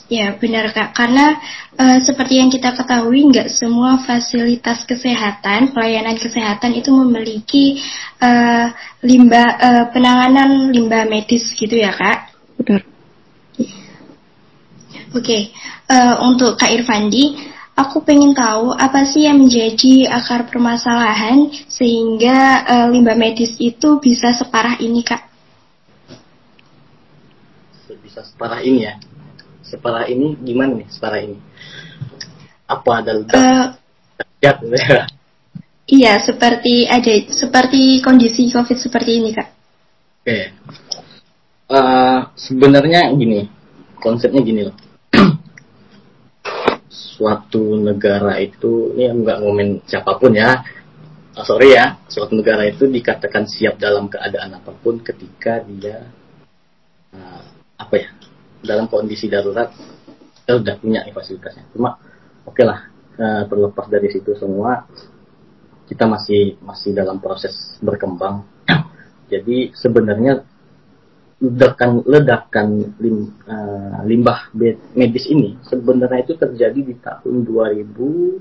Ya 0.07 0.39
benar 0.39 0.71
kak, 0.71 0.95
karena 0.95 1.35
uh, 1.75 1.99
seperti 1.99 2.39
yang 2.39 2.47
kita 2.47 2.79
ketahui 2.79 3.27
nggak 3.27 3.51
semua 3.51 3.99
fasilitas 4.07 4.87
kesehatan, 4.87 5.75
pelayanan 5.75 6.15
kesehatan 6.15 6.79
itu 6.79 6.95
memiliki 6.95 7.83
uh, 8.23 8.71
limbah 9.03 9.49
uh, 9.59 9.85
penanganan 9.91 10.71
limbah 10.71 11.11
medis 11.11 11.51
gitu 11.59 11.75
ya 11.75 11.91
kak. 11.91 12.31
Benar. 12.63 12.87
Oke, 15.11 15.23
okay. 15.27 15.43
uh, 15.91 16.23
untuk 16.23 16.55
Kak 16.55 16.71
Irfandi, 16.71 17.35
aku 17.75 18.07
pengen 18.07 18.31
tahu 18.31 18.79
apa 18.79 19.11
sih 19.11 19.27
yang 19.27 19.43
menjadi 19.43 20.07
akar 20.13 20.47
permasalahan 20.47 21.51
sehingga 21.67 22.63
uh, 22.63 22.87
limbah 22.95 23.19
medis 23.19 23.59
itu 23.59 23.99
bisa 23.99 24.31
separah 24.39 24.79
ini 24.79 25.03
kak? 25.03 25.25
Bisa 28.07 28.23
separah 28.23 28.63
ini 28.63 28.87
ya? 28.87 28.95
Separah 29.67 30.07
ini 30.07 30.39
gimana 30.41 30.79
nih 30.79 30.89
separah 30.89 31.21
ini? 31.23 31.39
Apa 32.67 32.91
ada? 33.03 33.13
Uh, 33.19 33.67
ya? 34.43 34.55
Iya, 35.87 36.19
seperti 36.19 36.83
ada 36.91 37.15
seperti 37.31 38.03
kondisi 38.03 38.51
COVID 38.51 38.75
seperti 38.75 39.23
ini, 39.23 39.31
Kak. 39.31 39.49
Oke. 40.19 40.27
Okay. 40.27 40.45
Uh, 41.71 41.79
eh, 41.79 42.19
sebenarnya 42.35 43.07
gini, 43.15 43.47
konsepnya 44.03 44.43
gini 44.43 44.67
loh. 44.67 44.75
suatu 46.91 47.79
negara 47.79 48.35
itu 48.43 48.99
ini 48.99 49.15
nggak 49.15 49.39
ngomongin 49.47 49.79
siapa 49.87 50.19
pun 50.19 50.35
ya. 50.35 50.59
Oh, 51.39 51.47
sorry 51.47 51.79
ya, 51.79 52.03
suatu 52.11 52.35
negara 52.35 52.67
itu 52.67 52.91
dikatakan 52.91 53.47
siap 53.47 53.79
dalam 53.79 54.11
keadaan 54.11 54.59
apa 54.59 54.75
pun 54.75 54.99
ketika 54.99 55.63
dia 55.71 56.03
uh, 57.15 57.47
apa 57.79 57.95
ya 57.95 58.11
dalam 58.67 58.91
kondisi 58.91 59.31
darurat 59.31 59.71
kita 60.43 60.63
sudah 60.63 60.75
punya 60.79 61.07
fasilitasnya. 61.11 61.65
Cuma 61.75 61.99
oke 62.47 62.63
lah 62.67 62.91
uh, 63.19 63.43
terlepas 63.47 63.87
dari 63.87 64.11
situ 64.11 64.35
semua 64.35 64.87
kita 65.87 66.07
masih 66.07 66.59
masih 66.63 66.91
dalam 66.93 67.23
proses 67.23 67.79
berkembang. 67.79 68.43
Jadi 69.33 69.75
sebenarnya 69.75 70.43
ledakan 71.37 72.01
ledakan 72.09 72.97
lim, 72.97 73.29
uh, 73.45 74.01
limbah 74.09 74.49
medis 74.97 75.29
ini 75.29 75.61
sebenarnya 75.69 76.25
itu 76.25 76.33
terjadi 76.33 76.81
di 76.81 76.97
tahun 76.97 77.45
2018 77.45 78.41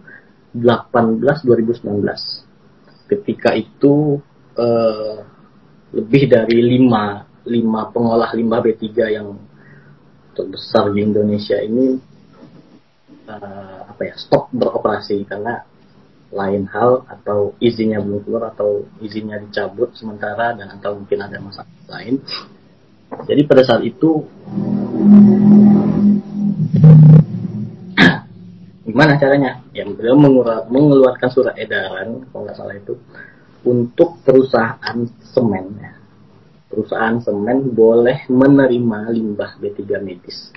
2019 0.56 3.12
ketika 3.12 3.52
itu 3.52 4.24
uh, 4.56 5.20
lebih 5.92 6.24
dari 6.32 6.64
lima 6.64 7.28
lima 7.44 7.92
pengolah 7.92 8.32
limbah 8.32 8.64
B3 8.64 8.88
yang 9.12 9.36
terbesar 10.36 10.92
di 10.92 11.00
Indonesia 11.02 11.58
ini 11.64 11.96
uh, 13.32 13.80
apa 13.90 14.02
ya 14.04 14.16
stop 14.20 14.52
beroperasi 14.52 15.24
karena 15.26 15.64
lain 16.36 16.68
hal 16.68 17.08
atau 17.08 17.56
izinnya 17.64 18.04
belum 18.04 18.28
keluar 18.28 18.52
atau 18.52 18.84
izinnya 19.00 19.40
dicabut 19.40 19.96
sementara 19.96 20.52
dan 20.52 20.68
atau 20.76 21.00
mungkin 21.00 21.24
ada 21.24 21.40
masalah 21.40 21.72
lain. 21.88 22.20
Jadi 23.24 23.42
pada 23.48 23.64
saat 23.64 23.88
itu 23.88 24.28
gimana 28.92 29.16
caranya? 29.16 29.64
Ya 29.72 29.88
beliau 29.88 30.20
mengeluarkan 30.68 31.30
surat 31.32 31.56
edaran 31.56 32.28
kalau 32.30 32.44
nggak 32.44 32.58
salah 32.60 32.76
itu 32.76 33.00
untuk 33.64 34.20
perusahaan 34.28 34.98
semen 35.32 35.66
ya. 35.80 35.95
Perusahaan 36.76 37.16
semen 37.24 37.72
boleh 37.72 38.28
menerima 38.28 39.00
limbah 39.16 39.56
B3 39.64 39.80
medis. 40.04 40.52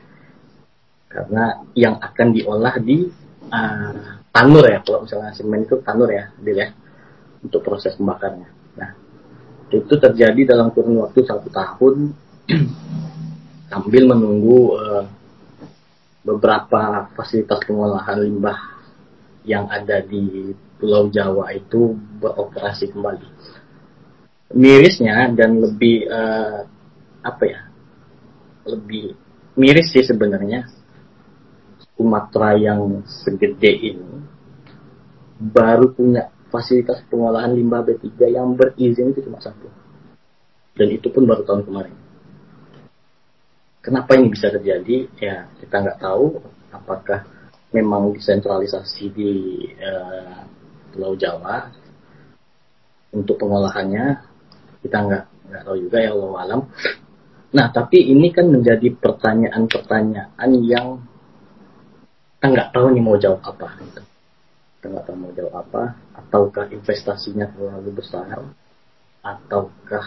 Karena 1.07 1.63
yang 1.79 2.03
akan 2.03 2.35
diolah 2.35 2.75
di 2.83 3.07
uh, 3.55 4.19
tanur 4.35 4.67
ya 4.67 4.83
kalau 4.83 5.07
misalnya 5.07 5.31
semen 5.31 5.63
itu 5.63 5.79
tanur 5.79 6.11
ya 6.11 6.35
ya 6.43 6.75
untuk 7.39 7.63
proses 7.63 7.95
pembakarnya. 7.95 8.51
Nah 8.75 8.91
itu 9.71 9.95
terjadi 9.95 10.59
dalam 10.59 10.75
kurun 10.75 11.07
waktu 11.07 11.23
satu 11.23 11.47
tahun. 11.55 12.11
Sambil 13.71 14.11
menunggu 14.11 14.75
uh, 14.75 15.07
beberapa 16.27 17.07
fasilitas 17.15 17.63
pengolahan 17.63 18.19
limbah 18.27 18.59
yang 19.47 19.71
ada 19.71 20.03
di 20.03 20.51
Pulau 20.83 21.07
Jawa 21.15 21.55
itu 21.55 21.95
beroperasi 21.95 22.91
kembali 22.91 23.29
mirisnya 24.55 25.28
dan 25.37 25.61
lebih 25.61 26.09
uh, 26.09 26.64
apa 27.21 27.45
ya 27.45 27.61
lebih 28.69 29.17
miris 29.59 29.93
sih 29.93 30.05
sebenarnya 30.05 30.69
Sumatera 31.99 32.55
yang 32.55 33.02
segede 33.05 33.73
ini 33.75 34.23
baru 35.38 35.95
punya 35.95 36.31
fasilitas 36.50 37.05
pengolahan 37.07 37.55
limbah 37.55 37.87
B3 37.87 38.35
yang 38.35 38.59
berizin 38.59 39.14
itu 39.14 39.25
cuma 39.28 39.38
satu. 39.38 39.71
Dan 40.75 40.95
itu 40.95 41.11
pun 41.11 41.26
baru 41.26 41.43
tahun 41.47 41.67
kemarin. 41.67 41.97
Kenapa 43.83 44.19
ini 44.19 44.31
bisa 44.31 44.50
terjadi? 44.50 45.07
Ya 45.23 45.49
kita 45.62 45.75
nggak 45.81 46.00
tahu 46.02 46.43
apakah 46.75 47.25
memang 47.73 48.14
desentralisasi 48.17 49.05
di 49.14 49.33
uh, 49.78 50.45
Pulau 50.93 51.14
Jawa 51.14 51.71
untuk 53.14 53.40
pengolahannya 53.40 54.28
kita 54.85 54.99
nggak 55.05 55.25
nggak 55.49 55.63
tahu 55.65 55.77
juga 55.81 55.99
ya 56.03 56.11
Allah 56.15 56.33
alam. 56.45 56.61
Nah 57.49 57.67
tapi 57.73 57.99
ini 58.13 58.29
kan 58.29 58.47
menjadi 58.53 58.89
pertanyaan-pertanyaan 58.93 60.51
yang 60.65 61.01
kita 62.39 62.47
nggak 62.55 62.71
tahu 62.71 62.87
nih 62.95 63.03
mau 63.03 63.19
jawab 63.19 63.43
apa 63.43 63.67
gitu. 63.83 64.03
kita 64.79 64.87
nggak 64.95 65.05
tahu 65.11 65.17
mau 65.19 65.33
jawab 65.35 65.55
apa 65.59 65.83
ataukah 66.15 66.71
investasinya 66.71 67.51
terlalu 67.51 67.99
besar 67.99 68.47
ataukah 69.27 70.07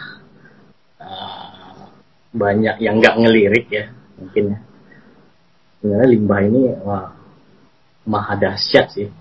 uh, 0.96 1.84
banyak 2.32 2.80
yang 2.80 3.04
nggak 3.04 3.20
ngelirik 3.20 3.68
ya 3.68 3.92
mungkin 4.16 4.56
ya 4.56 4.58
sebenarnya 5.76 6.08
limbah 6.08 6.40
ini 6.40 6.60
wah 6.80 7.12
maha 8.08 8.34
dahsyat 8.40 8.86
sih 8.96 9.12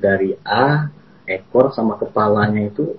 dari 0.00 0.32
A 0.48 0.88
ekor 1.28 1.76
sama 1.76 2.00
kepalanya 2.00 2.64
itu 2.64 2.96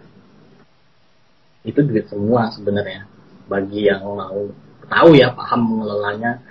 itu 1.66 1.82
duit 1.82 2.06
semua 2.08 2.54
sebenarnya. 2.54 3.10
Bagi 3.50 3.90
yang 3.90 4.06
mau 4.06 4.50
tahu 4.86 5.10
ya 5.18 5.34
paham 5.34 5.62
mengelolanya 5.66 6.42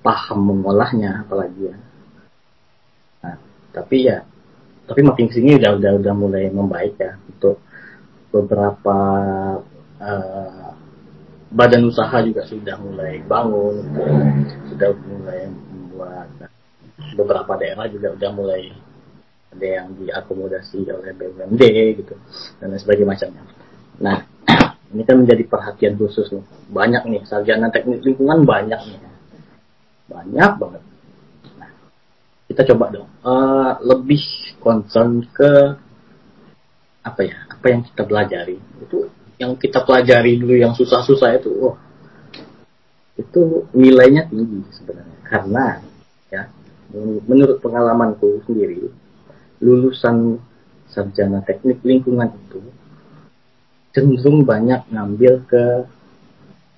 paham 0.00 0.38
mengolahnya 0.46 1.26
apalagi 1.26 1.74
ya. 1.74 1.76
Tapi 3.70 3.96
ya 4.06 4.18
tapi 4.90 5.06
makin 5.06 5.30
ke 5.30 5.38
sini 5.38 5.54
udah 5.54 5.78
udah 5.78 5.92
udah 6.02 6.14
mulai 6.14 6.50
membaik 6.50 6.98
ya. 6.98 7.18
Untuk 7.30 7.58
beberapa 8.30 8.98
uh, 9.98 10.70
badan 11.50 11.90
usaha 11.90 12.22
juga 12.22 12.46
sudah 12.46 12.78
mulai 12.78 13.18
bangun 13.26 13.82
sudah 14.70 14.94
mulai 15.02 15.50
membuat 15.50 16.30
beberapa 17.18 17.58
daerah 17.58 17.90
juga 17.90 18.14
udah 18.14 18.30
mulai 18.30 18.70
ada 19.50 19.66
yang 19.66 19.90
diakomodasi 19.98 20.86
oleh 20.86 21.10
BUMD 21.10 21.62
gitu 21.98 22.14
dan 22.62 22.70
sebagainya 22.78 23.10
macamnya. 23.10 23.42
Nah 23.98 24.29
ini 24.90 25.02
kan 25.06 25.22
menjadi 25.22 25.46
perhatian 25.46 25.94
khusus 25.94 26.26
nih. 26.34 26.42
Banyak 26.70 27.02
nih 27.06 27.22
sarjana 27.22 27.70
teknik 27.70 28.02
lingkungan 28.02 28.42
banyak 28.42 28.80
nih. 28.80 29.00
Banyak 30.10 30.52
banget. 30.58 30.82
Kita 32.50 32.62
coba 32.74 32.90
dong. 32.90 33.08
Uh, 33.22 33.78
lebih 33.86 34.18
concern 34.58 35.22
ke 35.30 35.78
apa 37.06 37.20
ya? 37.22 37.38
Apa 37.46 37.66
yang 37.70 37.80
kita 37.86 38.02
pelajari? 38.02 38.58
Itu 38.82 39.06
yang 39.38 39.54
kita 39.54 39.86
pelajari 39.86 40.42
dulu 40.42 40.54
yang 40.58 40.74
susah-susah 40.74 41.38
itu 41.38 41.50
oh 41.62 41.78
itu 43.14 43.70
nilainya 43.70 44.26
tinggi 44.26 44.66
sebenarnya. 44.74 45.18
Karena 45.22 45.64
ya 46.34 46.42
menurut 47.30 47.62
pengalamanku 47.62 48.42
sendiri 48.50 48.90
lulusan 49.62 50.42
sarjana 50.90 51.46
teknik 51.46 51.78
lingkungan 51.86 52.34
itu 52.34 52.58
cenderung 53.90 54.46
banyak 54.46 54.86
ngambil 54.90 55.42
ke 55.50 55.64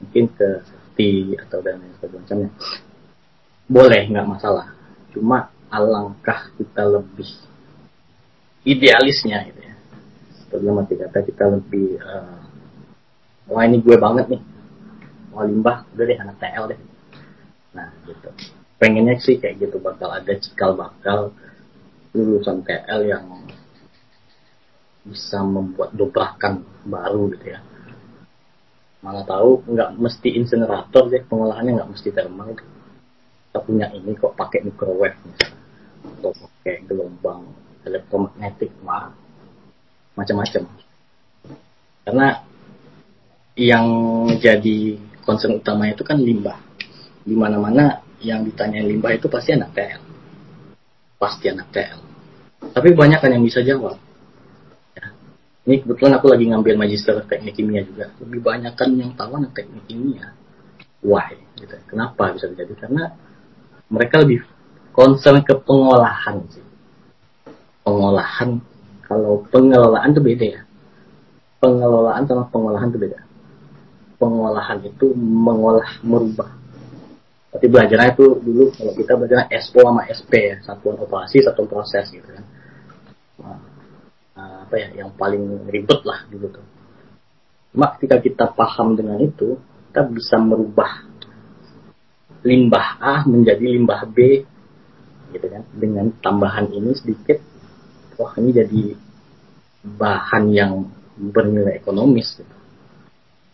mungkin 0.02 0.26
ke 0.34 0.48
safety 0.64 1.36
atau 1.38 1.58
dan 1.60 1.80
lain 1.80 1.94
sebagainya. 2.00 2.48
Boleh 3.68 4.02
nggak 4.08 4.28
masalah. 4.28 4.72
Cuma 5.12 5.52
alangkah 5.72 6.52
kita 6.60 6.84
lebih 6.84 7.28
idealisnya 8.68 9.48
gitu 9.48 9.60
ya. 9.60 9.74
Sebelum 10.44 10.84
mati 10.84 10.94
kata 11.00 11.24
kita 11.24 11.44
lebih 11.48 11.96
uh, 12.00 12.40
wah 13.48 13.64
ini 13.64 13.80
gue 13.80 13.96
banget 13.96 14.36
nih. 14.36 14.42
Mau 15.32 15.48
limbah 15.48 15.88
udah 15.96 16.04
deh 16.04 16.18
anak 16.20 16.36
TL 16.40 16.64
deh. 16.76 16.80
Nah 17.72 17.88
gitu. 18.04 18.28
Pengennya 18.76 19.16
sih 19.22 19.40
kayak 19.40 19.62
gitu 19.62 19.80
bakal 19.80 20.12
ada 20.12 20.32
cikal 20.36 20.76
bakal 20.76 21.32
lulusan 22.12 22.60
TL 22.66 23.08
yang 23.08 23.24
bisa 25.02 25.42
membuat 25.42 25.90
dobrakan 25.94 26.62
baru 26.86 27.30
gitu 27.34 27.54
ya. 27.54 27.60
Mana 29.02 29.26
tahu 29.26 29.66
nggak 29.66 29.98
mesti 29.98 30.28
insinerator 30.38 31.10
deh 31.10 31.22
pengolahannya 31.26 31.82
nggak 31.82 31.90
mesti 31.90 32.08
thermal 32.14 32.54
kita 32.54 33.58
punya 33.66 33.90
ini 33.92 34.14
kok 34.14 34.32
pakai 34.38 34.64
microwave 34.64 35.18
misalnya 35.26 35.60
atau 36.02 36.30
pakai 36.32 36.74
gelombang 36.86 37.42
elektromagnetik 37.82 38.70
mah 38.86 39.10
macam-macam. 40.14 40.62
Karena 42.02 42.28
yang 43.58 43.86
jadi 44.38 44.98
concern 45.26 45.58
utama 45.58 45.90
itu 45.90 46.02
kan 46.06 46.18
limbah. 46.18 46.58
Di 47.22 47.34
mana-mana 47.38 48.02
yang 48.22 48.46
ditanya 48.46 48.80
limbah 48.86 49.18
itu 49.18 49.26
pasti 49.26 49.50
anak 49.52 49.74
TL 49.74 50.02
pasti 51.18 51.46
anak 51.50 51.70
TL 51.70 51.98
tapi 52.72 52.94
banyak 52.94 53.18
kan 53.18 53.30
yang 53.34 53.42
bisa 53.42 53.58
jawab. 53.66 53.98
Ini 55.62 55.78
kebetulan 55.82 56.18
aku 56.18 56.26
lagi 56.30 56.44
ngambil 56.50 56.74
magister 56.74 57.16
teknik 57.26 57.54
kimia 57.54 57.86
juga 57.86 58.10
lebih 58.22 58.40
banyak 58.42 58.74
kan 58.74 58.90
yang 58.98 59.14
tahu 59.14 59.38
anak 59.38 59.54
teknik 59.54 59.84
kimia 59.86 60.34
why 61.02 61.34
gitu 61.58 61.76
kenapa 61.86 62.34
bisa 62.34 62.50
terjadi 62.50 62.86
karena 62.86 63.14
mereka 63.92 64.24
lebih 64.24 64.40
concern 64.96 65.44
ke 65.44 65.52
pengolahan 65.60 66.40
sih. 66.48 66.64
Pengolahan 67.84 68.56
kalau 69.04 69.44
pengelolaan 69.52 70.16
itu 70.16 70.22
beda 70.22 70.46
ya. 70.46 70.62
Pengelolaan 71.60 72.24
sama 72.24 72.48
pengolahan 72.48 72.88
itu 72.88 73.00
beda. 73.00 73.20
Pengolahan 74.16 74.78
itu 74.86 75.12
mengolah 75.18 75.88
merubah. 76.00 76.48
Tapi 77.52 77.68
belajarnya 77.68 78.16
itu 78.16 78.40
dulu 78.40 78.72
kalau 78.72 78.92
kita 78.96 79.12
belajar 79.12 79.44
SO 79.60 79.84
sama 79.84 80.08
SP 80.08 80.32
ya, 80.40 80.56
satuan 80.64 80.96
operasi, 80.96 81.44
satuan 81.44 81.68
proses 81.68 82.08
gitu 82.08 82.24
kan. 82.24 82.44
Nah, 83.44 83.60
apa 84.36 84.74
ya, 84.76 84.88
yang 85.04 85.10
paling 85.14 85.68
ribet 85.68 86.00
lah 86.04 86.24
dulu 86.28 86.48
tuh. 86.48 86.66
Cuma 87.72 87.96
ketika 87.96 88.16
kita 88.20 88.44
paham 88.52 88.96
dengan 88.96 89.20
itu, 89.20 89.56
kita 89.92 90.08
bisa 90.08 90.36
merubah 90.40 91.04
limbah 92.42 92.98
A 92.98 93.14
menjadi 93.24 93.64
limbah 93.64 94.02
B 94.10 94.42
gitu 95.32 95.46
kan 95.48 95.62
dengan 95.72 96.12
tambahan 96.20 96.68
ini 96.68 96.92
sedikit 96.92 97.40
wah 98.20 98.34
ini 98.36 98.52
jadi 98.52 98.82
bahan 99.96 100.44
yang 100.52 100.86
bernilai 101.16 101.80
ekonomis 101.80 102.36
gitu. 102.36 102.56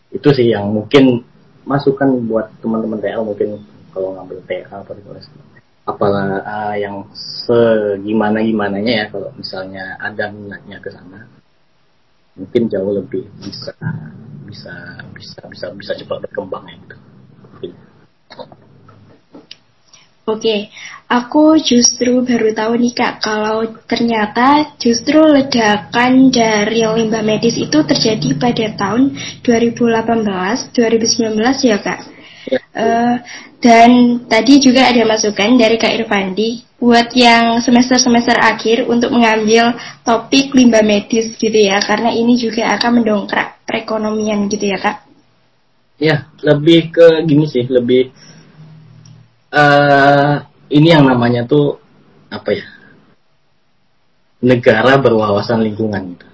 itu 0.09 0.29
sih 0.35 0.47
yang 0.51 0.67
mungkin 0.73 1.23
masukan 1.63 2.19
buat 2.27 2.49
teman-teman 2.59 2.99
TL 2.99 3.23
mungkin 3.23 3.61
kalau 3.93 4.17
ngambil 4.17 4.41
TL 4.45 4.83
atau 4.83 4.93
apalah 5.93 6.41
uh, 6.45 6.75
yang 6.77 7.09
segimana 7.13 8.39
gimananya 8.45 8.93
ya 8.93 9.05
kalau 9.09 9.29
misalnya 9.33 9.97
ada 9.97 10.29
minatnya 10.29 10.77
ke 10.77 10.89
sana 10.93 11.25
mungkin 12.37 12.71
jauh 12.71 12.93
lebih 12.95 13.27
bisa 13.41 13.75
bisa 14.47 14.73
bisa 15.11 15.39
bisa 15.49 15.65
bisa 15.75 15.91
cepat 15.97 16.17
berkembang 16.25 16.65
ya 16.69 16.75
gitu. 16.79 16.97
Oke, 20.29 20.69
aku 21.09 21.57
justru 21.57 22.21
baru 22.21 22.53
tahu 22.53 22.77
nih 22.77 22.93
kak 22.93 23.17
kalau 23.17 23.65
ternyata 23.89 24.77
justru 24.77 25.17
ledakan 25.25 26.29
dari 26.29 26.85
limbah 26.85 27.25
medis 27.25 27.57
itu 27.57 27.81
terjadi 27.81 28.37
pada 28.37 28.77
tahun 28.77 29.17
2018-2019 29.41 30.69
ya 31.65 31.81
kak. 31.81 32.18
Uh, 32.69 33.17
dan 33.59 34.21
tadi 34.29 34.61
juga 34.61 34.85
ada 34.85 35.01
masukan 35.03 35.57
dari 35.57 35.75
Kak 35.81 35.89
Irfandi 35.89 36.69
buat 36.79 37.11
yang 37.11 37.59
semester-semester 37.59 38.39
akhir 38.39 38.87
untuk 38.87 39.11
mengambil 39.11 39.75
topik 40.07 40.55
limbah 40.55 40.85
medis 40.85 41.35
gitu 41.35 41.59
ya, 41.59 41.83
karena 41.83 42.13
ini 42.15 42.39
juga 42.39 42.71
akan 42.79 43.03
mendongkrak 43.03 43.67
perekonomian 43.67 44.47
gitu 44.47 44.71
ya 44.71 44.79
kak. 44.79 45.03
Ya, 45.99 46.31
lebih 46.39 46.95
ke 46.95 47.27
gini 47.27 47.51
sih, 47.51 47.67
lebih 47.67 48.15
uh, 49.51 50.47
ini 50.71 50.87
yang 50.95 51.03
namanya 51.03 51.43
tuh 51.43 51.83
apa 52.31 52.53
ya 52.55 52.65
negara 54.39 54.95
berwawasan 54.95 55.59
lingkungan 55.67 56.15
gitu. 56.15 56.27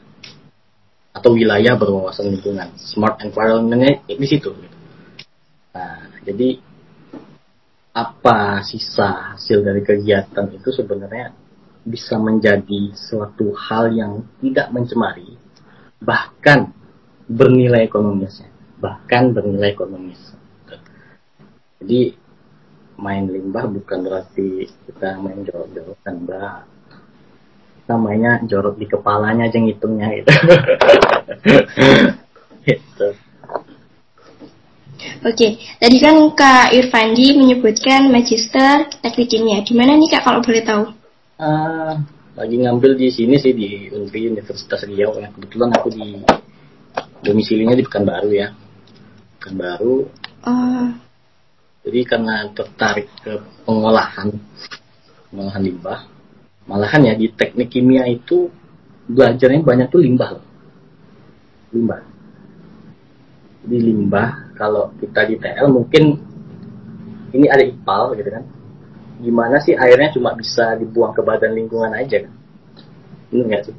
atau 1.09 1.31
wilayah 1.33 1.73
berwawasan 1.73 2.29
lingkungan 2.29 2.69
smart 2.77 3.17
environmentnya 3.25 4.03
di 4.05 4.27
situ 4.29 4.53
gitu. 4.53 4.74
Jadi 6.25 6.59
apa 7.95 8.59
sisa 8.67 9.33
hasil 9.33 9.63
dari 9.63 9.79
kegiatan 9.79 10.51
itu 10.51 10.69
sebenarnya 10.75 11.31
bisa 11.85 12.19
menjadi 12.19 12.91
suatu 12.91 13.55
hal 13.55 13.93
yang 13.93 14.25
tidak 14.43 14.73
mencemari 14.73 15.37
bahkan 16.01 16.75
bernilai 17.29 17.87
ekonomisnya 17.87 18.51
bahkan 18.81 19.31
bernilai 19.31 19.71
ekonomis 19.71 20.35
jadi 21.79 22.17
main 22.95 23.27
limbah 23.27 23.67
bukan 23.67 24.07
berarti 24.07 24.71
kita 24.87 25.19
main 25.19 25.43
jorok-jorokan 25.43 26.15
mbak. 26.23 26.63
Kita 27.83 27.93
mainnya 28.01 28.41
jorok 28.41 28.81
di 28.81 28.89
kepalanya 28.89 29.45
aja 29.45 29.61
ngitungnya 29.61 30.07
gitu. 30.17 30.31
Gitu 32.65 33.07
Oke, 35.25 35.57
tadi 35.79 35.97
kan 35.97 36.15
Kak 36.37 36.73
Irfandi 36.75 37.37
menyebutkan 37.37 38.07
magister 38.09 38.89
teknik 39.01 39.27
kimia. 39.31 39.61
Di 39.65 39.73
mana 39.73 39.97
nih 39.97 40.09
Kak 40.11 40.21
kalau 40.25 40.39
boleh 40.41 40.63
tahu? 40.63 40.83
Uh, 41.35 41.93
lagi 42.35 42.55
ngambil 42.59 42.95
di 42.95 43.07
sini 43.11 43.35
sih 43.39 43.51
di 43.55 43.89
Unri 43.91 44.31
Universitas 44.31 44.83
Riau. 44.87 45.17
Ya. 45.19 45.31
Kebetulan 45.31 45.69
aku 45.75 45.87
di 45.91 46.19
domisilinya 47.25 47.75
di 47.75 47.83
Pekanbaru 47.83 48.29
ya. 48.31 48.53
Pekanbaru. 49.39 50.07
Uh, 50.45 50.93
jadi 51.85 51.99
karena 52.05 52.49
tertarik 52.49 53.09
ke 53.21 53.33
pengolahan, 53.61 54.33
pengolahan 55.29 55.61
limbah, 55.61 55.99
malahan 56.65 57.01
ya 57.05 57.13
di 57.13 57.29
teknik 57.29 57.69
kimia 57.69 58.09
itu 58.09 58.49
belajarnya 59.05 59.61
banyak 59.61 59.87
tuh 59.93 60.01
limbah. 60.01 60.41
Limbah. 61.69 62.14
Jadi 63.65 63.77
limbah 63.81 64.53
kalau 64.53 64.93
kita 65.01 65.25
di 65.25 65.35
TL 65.41 65.67
mungkin 65.73 66.03
ini 67.33 67.49
ada 67.49 67.65
IPAL 67.65 68.15
gitu 68.21 68.29
kan. 68.29 68.43
Gimana 69.19 69.57
sih 69.63 69.73
airnya 69.73 70.13
cuma 70.13 70.37
bisa 70.37 70.77
dibuang 70.77 71.17
ke 71.17 71.25
badan 71.25 71.57
lingkungan 71.57 71.89
aja 71.97 72.23
kan? 72.23 72.33
Ini 73.33 73.41
enggak 73.41 73.61
sih? 73.67 73.75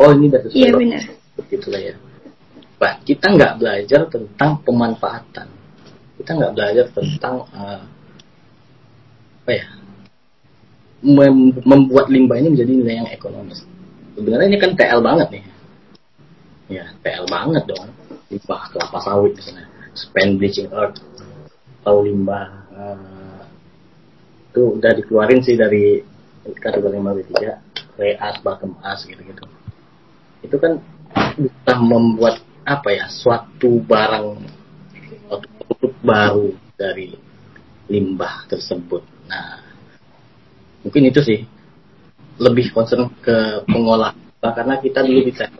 Oh 0.00 0.08
ini 0.16 0.32
udah. 0.32 0.40
Iya 0.48 0.70
benar. 0.72 1.02
Begitulah 1.36 1.80
ya. 1.80 1.94
Bah, 2.80 2.98
kita 3.04 3.30
nggak 3.30 3.62
belajar 3.62 4.00
tentang 4.10 4.58
pemanfaatan 4.64 5.62
kita 6.22 6.38
nggak 6.38 6.54
belajar 6.54 6.86
tentang 6.94 7.34
uh, 7.50 7.82
apa 9.42 9.50
ya 9.50 9.66
mem 11.02 11.50
membuat 11.66 12.06
limbah 12.06 12.38
ini 12.38 12.54
menjadi 12.54 12.72
nilai 12.78 12.94
yang 13.02 13.10
ekonomis. 13.10 13.66
Sebenarnya 14.14 14.54
ini 14.54 14.58
kan 14.62 14.70
TL 14.78 15.02
banget 15.02 15.28
nih. 15.34 15.44
Ya, 16.78 16.84
TL 17.02 17.26
banget 17.26 17.66
dong. 17.66 17.90
Limbah 18.32 18.62
kelapa 18.72 18.98
sawit 19.04 19.36
misalnya. 19.36 19.68
Spend 19.92 20.40
bleaching 20.40 20.72
earth 20.72 20.96
atau 21.82 22.00
limbah 22.00 22.48
uh, 22.72 23.42
itu 24.48 24.80
udah 24.80 24.92
dikeluarin 24.96 25.44
sih 25.44 25.58
dari 25.58 26.00
kategori 26.46 26.96
53 26.96 28.00
reas 28.00 28.36
bottom 28.40 28.78
as 28.80 29.04
gitu-gitu. 29.04 29.44
Itu 30.40 30.56
kan 30.56 30.80
bisa 31.36 31.72
membuat 31.76 32.40
apa 32.64 32.88
ya 32.94 33.10
suatu 33.10 33.82
barang 33.82 34.40
produk 35.28 35.92
baru 36.00 36.48
dari 36.78 37.12
limbah 37.90 38.48
tersebut. 38.48 39.02
Nah, 39.28 39.60
mungkin 40.86 41.02
itu 41.10 41.20
sih 41.20 41.40
lebih 42.40 42.72
concern 42.72 43.12
ke 43.20 43.66
pengolah 43.68 44.16
karena 44.42 44.80
kita 44.82 45.06
dulu 45.06 45.20
di 45.22 45.32
TL 45.32 45.54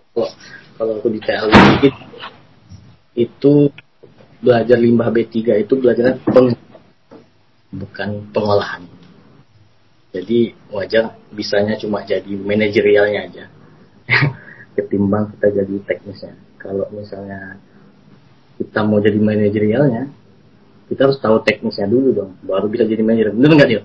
kalau 0.74 0.98
aku 0.98 1.08
di 1.14 1.20
TL 1.22 1.46
dikit 1.46 1.94
itu 3.12 3.68
belajar 4.42 4.78
limbah 4.80 5.08
B3 5.12 5.62
itu 5.62 5.74
belajar 5.78 6.18
peng, 6.22 6.56
bukan 7.70 8.10
pengolahan. 8.32 8.82
Jadi 10.12 10.52
wajar 10.68 11.16
bisanya 11.32 11.80
cuma 11.80 12.04
jadi 12.04 12.28
manajerialnya 12.28 13.20
aja. 13.32 13.44
Ketimbang 14.76 15.32
kita 15.36 15.62
jadi 15.62 15.74
teknisnya. 15.88 16.36
Kalau 16.60 16.88
misalnya 16.92 17.56
kita 18.62 18.80
mau 18.84 19.00
jadi 19.02 19.18
manajerialnya 19.18 20.06
kita 20.92 21.08
harus 21.08 21.18
tahu 21.18 21.40
teknisnya 21.42 21.88
dulu 21.88 22.08
dong 22.12 22.32
baru 22.44 22.68
bisa 22.68 22.84
jadi 22.84 23.00
manajer 23.00 23.32
benar 23.32 23.50
nggak 23.56 23.68
dia 23.72 23.82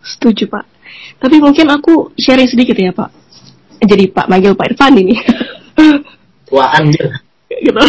setuju 0.00 0.48
pak 0.48 0.64
tapi 1.20 1.38
mungkin 1.38 1.68
aku 1.70 2.16
sharing 2.16 2.48
sedikit 2.48 2.74
ya 2.74 2.90
pak 2.90 3.12
jadi 3.84 4.08
pak 4.10 4.26
manggil 4.26 4.56
pak 4.56 4.74
Irfan 4.74 4.96
ini 4.96 5.14
tuaan 6.48 6.88
dia 6.90 7.20
gitu 7.60 7.80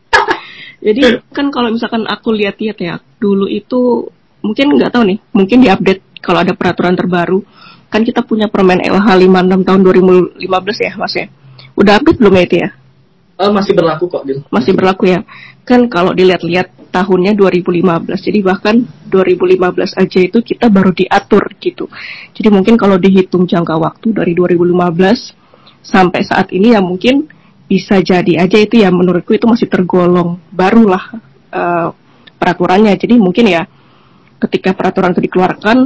jadi 0.86 1.00
kan 1.34 1.50
kalau 1.50 1.68
misalkan 1.74 2.06
aku 2.06 2.32
lihat-lihat 2.32 2.78
ya 2.78 2.94
dulu 3.18 3.50
itu 3.50 4.08
mungkin 4.40 4.78
nggak 4.78 4.94
tahu 4.94 5.04
nih 5.04 5.18
mungkin 5.34 5.58
diupdate 5.66 6.02
kalau 6.22 6.40
ada 6.46 6.54
peraturan 6.54 6.94
terbaru 6.94 7.42
kan 7.88 8.04
kita 8.04 8.22
punya 8.22 8.46
permen 8.46 8.84
LH 8.84 9.06
56 9.06 9.66
tahun 9.66 9.80
2015 10.40 10.86
ya 10.86 10.92
mas 10.94 11.14
ya 11.16 11.26
udah 11.74 11.92
update 11.98 12.18
belum 12.20 12.34
ya 12.38 12.44
itu 12.46 12.56
ya 12.62 12.70
Uh, 13.38 13.54
masih 13.54 13.70
berlaku 13.70 14.10
kok, 14.10 14.26
Dil. 14.26 14.42
Masih 14.50 14.74
berlaku 14.74 15.14
ya. 15.14 15.22
Kan 15.62 15.86
kalau 15.86 16.10
dilihat-lihat 16.10 16.90
tahunnya 16.90 17.38
2015. 17.38 18.10
Jadi 18.18 18.38
bahkan 18.42 18.82
2015 19.06 19.94
aja 19.94 20.18
itu 20.18 20.38
kita 20.42 20.66
baru 20.66 20.90
diatur 20.90 21.46
gitu. 21.62 21.86
Jadi 22.34 22.48
mungkin 22.50 22.74
kalau 22.74 22.98
dihitung 22.98 23.46
jangka 23.46 23.78
waktu 23.78 24.10
dari 24.10 24.34
2015 24.34 25.86
sampai 25.86 26.20
saat 26.26 26.50
ini 26.50 26.74
ya 26.74 26.82
mungkin 26.82 27.30
bisa 27.68 28.00
jadi 28.00 28.48
aja 28.48 28.56
itu 28.56 28.80
ya 28.80 28.88
menurutku 28.88 29.36
itu 29.36 29.44
masih 29.44 29.68
tergolong 29.68 30.40
barulah 30.48 31.20
uh, 31.52 31.92
peraturannya. 32.40 32.96
Jadi 32.96 33.20
mungkin 33.20 33.44
ya 33.52 33.68
ketika 34.40 34.72
peraturan 34.72 35.12
itu 35.12 35.22
dikeluarkan 35.28 35.76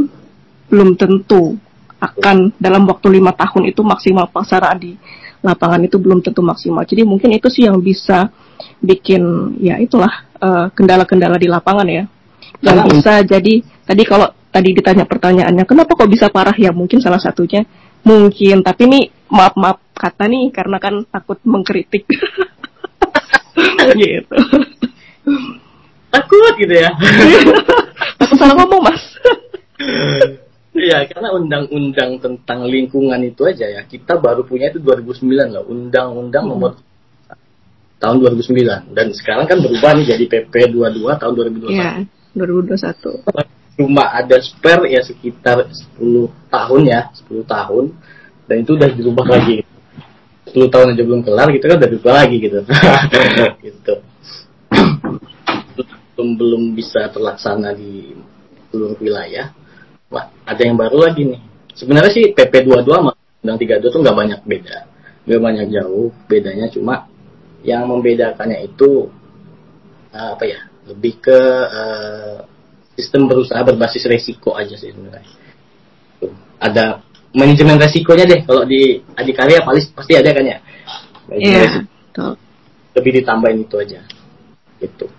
belum 0.71 0.95
tentu 0.95 1.59
akan 1.99 2.55
dalam 2.59 2.87
waktu 2.87 3.19
lima 3.19 3.35
tahun 3.35 3.71
itu 3.75 3.83
maksimal 3.83 4.31
pasaran 4.31 4.79
di 4.79 4.95
lapangan 5.43 5.83
itu 5.83 5.99
belum 5.99 6.23
tentu 6.23 6.39
maksimal. 6.41 6.87
Jadi 6.87 7.03
mungkin 7.03 7.35
itu 7.35 7.51
sih 7.51 7.67
yang 7.67 7.83
bisa 7.83 8.31
bikin 8.79 9.55
ya 9.59 9.79
itulah 9.83 10.27
eh, 10.39 10.67
kendala-kendala 10.75 11.35
uh, 11.39 11.43
di 11.43 11.49
lapangan 11.51 11.87
ya. 11.87 12.05
Yang 12.63 12.79
bisa 12.95 13.13
jadi 13.27 13.55
tadi 13.87 14.03
kalau 14.07 14.31
tadi 14.55 14.71
ditanya 14.71 15.03
pertanyaannya 15.09 15.65
kenapa 15.67 15.99
kok 15.99 16.11
bisa 16.11 16.31
parah 16.31 16.55
ya 16.55 16.71
mungkin 16.71 17.03
salah 17.03 17.19
satunya 17.19 17.67
mungkin 18.03 18.67
tapi 18.67 18.83
nih 18.91 19.05
maaf 19.31 19.55
maaf 19.55 19.79
kata 19.95 20.27
nih 20.27 20.51
karena 20.51 20.77
kan 20.83 21.07
takut 21.09 21.39
mengkritik 21.47 22.05
gitu 24.03 24.37
takut 26.11 26.55
gitu 26.59 26.75
ya 26.75 26.91
takut 28.21 28.37
salah 28.39 28.55
ngomong 28.59 28.83
mas 28.83 29.03
Iya, 30.73 31.05
karena 31.05 31.37
undang-undang 31.37 32.17
tentang 32.17 32.65
lingkungan 32.65 33.21
itu 33.21 33.45
aja 33.45 33.69
ya, 33.69 33.85
kita 33.85 34.17
baru 34.17 34.41
punya 34.49 34.73
itu 34.73 34.81
2009 34.81 35.53
loh, 35.53 35.69
undang-undang 35.69 36.49
hmm. 36.49 36.53
nomor 36.57 36.73
tahun 38.01 38.17
2009 38.19 38.97
dan 38.97 39.07
sekarang 39.13 39.47
kan 39.47 39.61
berubah 39.61 39.95
nih 39.95 40.17
jadi 40.17 40.25
PP 40.27 40.73
22 40.73 41.21
tahun 41.21 41.33
2021. 41.39 41.77
Iya, 41.77 41.93
2021. 42.35 43.62
Cuma 43.79 44.05
ada 44.13 44.37
spare 44.43 44.93
ya 44.93 45.01
sekitar 45.01 45.69
10 45.99 46.29
tahun 46.53 46.81
ya, 46.85 47.09
10 47.25 47.45
tahun 47.49 47.85
dan 48.47 48.57
itu 48.61 48.71
udah 48.77 48.89
dirubah 48.93 49.27
lagi. 49.27 49.65
10 50.53 50.69
tahun 50.69 50.87
aja 50.93 51.03
belum 51.07 51.23
kelar 51.25 51.49
gitu 51.55 51.65
kan 51.65 51.77
udah 51.81 51.89
dirubah 51.89 52.15
lagi 52.25 52.37
gitu. 52.43 52.59
gitu. 53.67 53.95
belum 56.13 56.29
belum 56.39 56.63
bisa 56.77 57.09
terlaksana 57.09 57.73
di 57.73 58.13
seluruh 58.69 59.01
wilayah 59.01 59.51
Wah, 60.13 60.29
ada 60.45 60.61
yang 60.61 60.77
baru 60.77 61.09
lagi 61.09 61.25
nih. 61.25 61.41
Sebenarnya 61.73 62.13
sih 62.13 62.37
PP 62.37 62.69
22 62.69 62.85
sama 62.85 63.13
Undang 63.43 63.59
32 63.59 63.89
tuh 63.89 64.01
nggak 64.05 64.19
banyak 64.21 64.41
beda. 64.45 64.79
Nggak 65.25 65.41
banyak 65.41 65.67
jauh. 65.73 66.13
Bedanya 66.29 66.69
cuma 66.69 67.09
yang 67.65 67.89
membedakannya 67.89 68.69
itu 68.69 69.09
uh, 70.13 70.37
apa 70.37 70.45
ya? 70.45 70.61
Lebih 70.85 71.15
ke 71.25 71.41
uh, 71.73 72.45
sistem 73.03 73.27
berusaha 73.27 73.59
berbasis 73.67 74.07
resiko 74.07 74.55
aja 74.55 74.79
sih 74.79 74.95
sebenarnya. 74.95 75.35
Ada 76.63 77.03
manajemen 77.35 77.81
resikonya 77.81 78.25
deh 78.29 78.41
kalau 78.47 78.63
di 78.63 79.03
adikarya 79.19 79.67
paling 79.67 79.83
pasti 79.91 80.15
ada 80.15 80.31
kan 80.31 80.45
ya. 80.47 80.59
Iya. 81.33 81.83
Yeah, 82.15 82.35
Lebih 82.95 83.25
ditambahin 83.25 83.67
itu 83.67 83.77
aja. 83.81 84.01
Itu. 84.79 85.11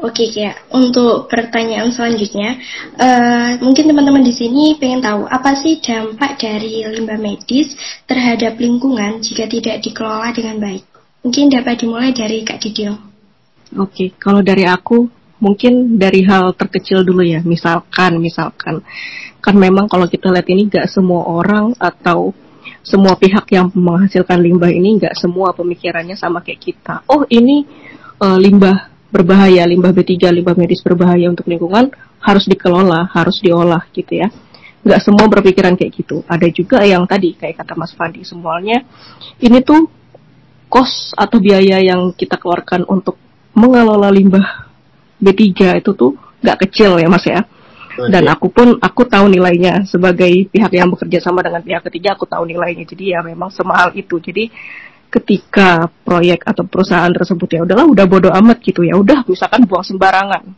Oke, 0.00 0.32
ya. 0.32 0.56
Untuk 0.72 1.28
pertanyaan 1.28 1.92
selanjutnya, 1.92 2.56
uh, 2.96 3.60
mungkin 3.60 3.84
teman-teman 3.84 4.24
di 4.24 4.32
sini 4.32 4.80
pengen 4.80 5.04
tahu 5.04 5.28
apa 5.28 5.52
sih 5.60 5.76
dampak 5.76 6.40
dari 6.40 6.88
limbah 6.88 7.20
medis 7.20 7.76
terhadap 8.08 8.56
lingkungan 8.56 9.20
jika 9.20 9.44
tidak 9.44 9.84
dikelola 9.84 10.32
dengan 10.32 10.56
baik. 10.56 10.88
Mungkin 11.20 11.52
dapat 11.52 11.84
dimulai 11.84 12.16
dari 12.16 12.40
Kak 12.40 12.64
Didil. 12.64 13.09
Oke, 13.78 14.10
kalau 14.18 14.42
dari 14.42 14.66
aku 14.66 15.06
mungkin 15.38 15.96
dari 15.96 16.26
hal 16.26 16.52
terkecil 16.58 17.06
dulu 17.06 17.22
ya. 17.22 17.38
Misalkan, 17.42 18.18
misalkan 18.18 18.82
kan 19.40 19.54
memang 19.56 19.88
kalau 19.88 20.10
kita 20.10 20.28
lihat 20.28 20.46
ini 20.50 20.68
nggak 20.68 20.86
semua 20.90 21.24
orang 21.26 21.72
atau 21.80 22.34
semua 22.84 23.16
pihak 23.16 23.48
yang 23.52 23.72
menghasilkan 23.72 24.40
limbah 24.40 24.68
ini 24.72 25.00
nggak 25.00 25.16
semua 25.16 25.52
pemikirannya 25.56 26.14
sama 26.14 26.44
kayak 26.44 26.60
kita. 26.60 26.94
Oh 27.08 27.24
ini 27.28 27.64
uh, 28.20 28.36
limbah 28.36 28.90
berbahaya, 29.10 29.66
limbah 29.66 29.90
B3, 29.90 30.30
limbah 30.30 30.54
medis 30.54 30.84
berbahaya 30.84 31.30
untuk 31.30 31.46
lingkungan 31.50 31.90
harus 32.20 32.44
dikelola, 32.46 33.10
harus 33.10 33.40
diolah 33.40 33.86
gitu 33.94 34.20
ya. 34.20 34.28
Nggak 34.80 35.00
semua 35.04 35.28
berpikiran 35.28 35.76
kayak 35.76 35.92
gitu. 35.92 36.24
Ada 36.24 36.48
juga 36.52 36.82
yang 36.84 37.04
tadi 37.04 37.36
kayak 37.36 37.60
kata 37.64 37.74
Mas 37.76 37.92
Fandi 37.96 38.24
semuanya 38.24 38.84
ini 39.40 39.60
tuh 39.60 39.88
kos 40.70 41.12
atau 41.18 41.36
biaya 41.42 41.82
yang 41.82 42.14
kita 42.14 42.38
keluarkan 42.38 42.86
untuk 42.86 43.18
mengelola 43.54 44.08
limbah 44.10 44.70
B3 45.20 45.80
itu 45.82 45.90
tuh 45.92 46.16
nggak 46.40 46.58
kecil 46.68 46.96
ya 46.96 47.08
Mas 47.10 47.26
ya. 47.28 47.44
Dan 48.00 48.24
aku 48.32 48.48
pun 48.48 48.80
aku 48.80 49.04
tahu 49.04 49.28
nilainya. 49.28 49.84
Sebagai 49.84 50.48
pihak 50.48 50.72
yang 50.72 50.88
bekerja 50.88 51.20
sama 51.20 51.44
dengan 51.44 51.60
pihak 51.60 51.84
ketiga 51.90 52.16
aku 52.16 52.24
tahu 52.24 52.48
nilainya. 52.48 52.88
Jadi 52.88 53.12
ya 53.12 53.20
memang 53.20 53.52
semahal 53.52 53.92
itu. 53.92 54.16
Jadi 54.16 54.48
ketika 55.10 55.90
proyek 56.06 56.46
atau 56.46 56.64
perusahaan 56.64 57.10
tersebut 57.10 57.48
ya 57.50 57.60
udahlah 57.66 57.84
udah 57.84 58.04
bodoh 58.08 58.32
amat 58.32 58.62
gitu. 58.64 58.86
Ya 58.86 58.96
udah 58.96 59.28
misalkan 59.28 59.68
buang 59.68 59.84
sembarangan. 59.84 60.48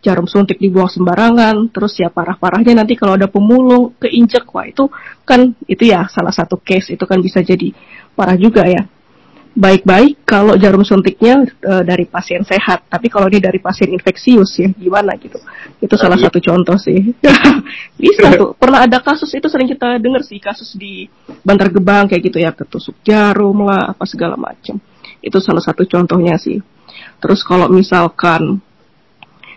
Jarum 0.00 0.24
suntik 0.24 0.56
dibuang 0.56 0.88
sembarangan 0.88 1.68
terus 1.68 1.92
ya 2.00 2.08
parah-parahnya 2.08 2.72
nanti 2.72 2.96
kalau 2.96 3.20
ada 3.20 3.28
pemulung 3.28 3.92
keinjek. 4.00 4.48
Wah 4.48 4.64
itu 4.64 4.88
kan 5.28 5.52
itu 5.68 5.84
ya 5.84 6.08
salah 6.08 6.32
satu 6.32 6.56
case. 6.64 6.96
Itu 6.96 7.04
kan 7.04 7.20
bisa 7.20 7.44
jadi 7.44 7.76
parah 8.16 8.40
juga 8.40 8.64
ya 8.64 8.88
baik-baik 9.50 10.22
kalau 10.22 10.54
jarum 10.54 10.86
suntiknya 10.86 11.42
e, 11.42 11.72
dari 11.82 12.06
pasien 12.06 12.46
sehat, 12.46 12.86
tapi 12.86 13.10
kalau 13.10 13.26
ini 13.26 13.42
dari 13.42 13.58
pasien 13.58 13.90
infeksius 13.90 14.50
ya 14.62 14.68
gimana 14.70 15.18
gitu. 15.18 15.36
Itu 15.82 15.98
salah 15.98 16.14
iya. 16.14 16.30
satu 16.30 16.38
contoh 16.38 16.78
sih. 16.78 17.10
Bisa 18.00 18.30
tuh. 18.38 18.54
Pernah 18.54 18.86
ada 18.86 19.02
kasus 19.02 19.30
itu 19.34 19.50
sering 19.50 19.66
kita 19.66 19.98
dengar 19.98 20.22
sih 20.22 20.38
kasus 20.38 20.78
di 20.78 21.10
Bantar 21.42 21.68
Gebang 21.74 22.06
kayak 22.06 22.22
gitu 22.30 22.38
ya, 22.38 22.54
ketusuk 22.54 23.02
jarum 23.02 23.66
lah 23.66 23.90
apa 23.90 24.04
segala 24.06 24.38
macam. 24.38 24.78
Itu 25.18 25.42
salah 25.42 25.62
satu 25.62 25.82
contohnya 25.82 26.38
sih. 26.38 26.62
Terus 27.18 27.42
kalau 27.42 27.66
misalkan 27.66 28.62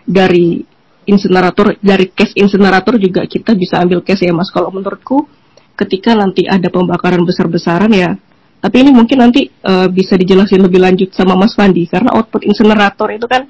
dari 0.04 0.60
insinerator 1.06 1.76
dari 1.80 2.10
case 2.12 2.34
insinerator 2.36 2.96
juga 3.00 3.24
kita 3.24 3.54
bisa 3.54 3.78
ambil 3.78 4.02
case 4.02 4.26
ya 4.26 4.34
Mas. 4.34 4.50
Kalau 4.50 4.74
menurutku 4.74 5.30
ketika 5.78 6.18
nanti 6.18 6.46
ada 6.50 6.66
pembakaran 6.66 7.22
besar-besaran 7.22 7.90
ya 7.94 8.18
tapi 8.64 8.80
ini 8.80 8.96
mungkin 8.96 9.20
nanti 9.20 9.52
uh, 9.60 9.92
bisa 9.92 10.16
dijelasin 10.16 10.64
lebih 10.64 10.80
lanjut 10.80 11.12
sama 11.12 11.36
Mas 11.36 11.52
Fandi 11.52 11.84
karena 11.84 12.16
output 12.16 12.48
insinerator 12.48 13.12
itu 13.12 13.28
kan 13.28 13.44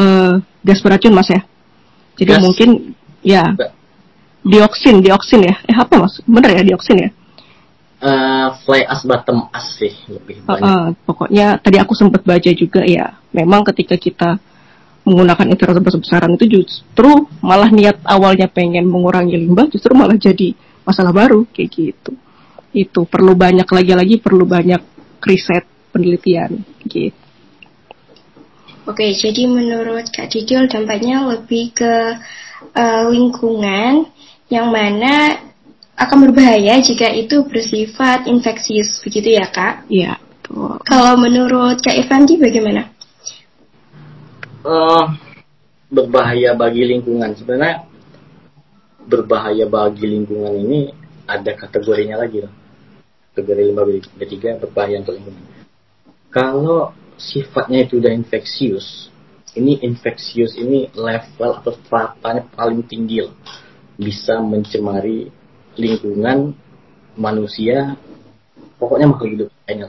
uh, 0.00 0.40
gas 0.64 0.80
beracun 0.80 1.12
Mas 1.12 1.28
ya. 1.28 1.44
Jadi 2.16 2.32
gas. 2.32 2.40
mungkin 2.40 2.96
ya 3.20 3.52
dioksin, 4.40 5.04
dioksin 5.04 5.44
ya. 5.44 5.60
Eh 5.68 5.76
apa 5.76 6.00
Mas? 6.00 6.24
Bener 6.24 6.56
ya 6.56 6.62
dioksin 6.72 6.96
ya? 6.96 7.10
Uh, 8.00 8.56
fly 8.64 8.88
as 8.88 9.04
bottom 9.04 9.52
as 9.52 9.76
sih 9.76 9.92
lebih 10.08 10.40
banyak. 10.48 10.64
Uh, 10.64 10.64
uh, 10.64 10.84
pokoknya 11.04 11.60
tadi 11.60 11.76
aku 11.76 11.92
sempat 11.92 12.24
baca 12.24 12.50
juga 12.56 12.80
ya. 12.80 13.12
Memang 13.36 13.60
ketika 13.60 14.00
kita 14.00 14.40
menggunakan 15.04 15.52
insinerator 15.52 15.84
besar-besaran 15.84 16.32
itu 16.32 16.64
justru 16.64 17.28
malah 17.44 17.68
niat 17.68 18.00
awalnya 18.08 18.48
pengen 18.48 18.88
mengurangi 18.88 19.36
limbah 19.36 19.68
justru 19.68 19.92
malah 19.92 20.16
jadi 20.16 20.56
masalah 20.88 21.12
baru 21.12 21.44
kayak 21.52 21.68
gitu 21.76 22.16
itu 22.76 23.08
perlu 23.08 23.32
banyak 23.32 23.64
lagi-lagi 23.64 24.20
perlu 24.20 24.44
banyak 24.44 24.84
riset 25.24 25.64
penelitian 25.96 26.60
gitu. 26.84 27.16
Oke, 28.86 29.10
jadi 29.16 29.50
menurut 29.50 30.06
Kak 30.14 30.30
Didil 30.30 30.70
dampaknya 30.70 31.26
lebih 31.26 31.74
ke 31.74 32.22
uh, 32.70 33.02
lingkungan 33.10 34.06
yang 34.46 34.70
mana 34.70 35.42
akan 35.98 36.30
berbahaya 36.30 36.78
jika 36.78 37.10
itu 37.10 37.42
bersifat 37.50 38.30
infeksius, 38.30 39.02
begitu 39.02 39.34
ya 39.34 39.50
Kak? 39.50 39.90
Iya. 39.90 40.22
Kalau 40.86 41.18
menurut 41.18 41.82
Kak 41.82 41.98
Irfandi 41.98 42.38
bagaimana? 42.38 42.86
Uh, 44.62 45.10
berbahaya 45.90 46.54
bagi 46.54 46.86
lingkungan 46.86 47.34
sebenarnya 47.34 47.86
berbahaya 49.06 49.66
bagi 49.66 50.06
lingkungan 50.06 50.54
ini 50.62 50.90
ada 51.26 51.54
kategorinya 51.54 52.22
lagi 52.22 52.42
loh 52.42 52.65
kategori 53.36 53.68
limbah 53.68 53.84
B3 54.16 54.64
berbahaya 54.64 55.04
untuk 55.04 55.20
lingkungan. 55.20 55.44
Kalau 56.32 56.96
sifatnya 57.20 57.84
itu 57.84 58.00
udah 58.00 58.08
infeksius, 58.16 59.12
ini 59.60 59.76
infeksius 59.84 60.56
ini 60.56 60.88
level 60.96 61.60
atau 61.60 61.76
faktanya 61.84 62.48
paling 62.56 62.80
tinggi 62.88 63.20
loh. 63.20 63.36
Bisa 64.00 64.40
mencemari 64.40 65.28
lingkungan 65.76 66.56
manusia, 67.20 67.92
pokoknya 68.80 69.12
makhluk 69.12 69.30
hidup 69.36 69.48
kayaknya. 69.68 69.88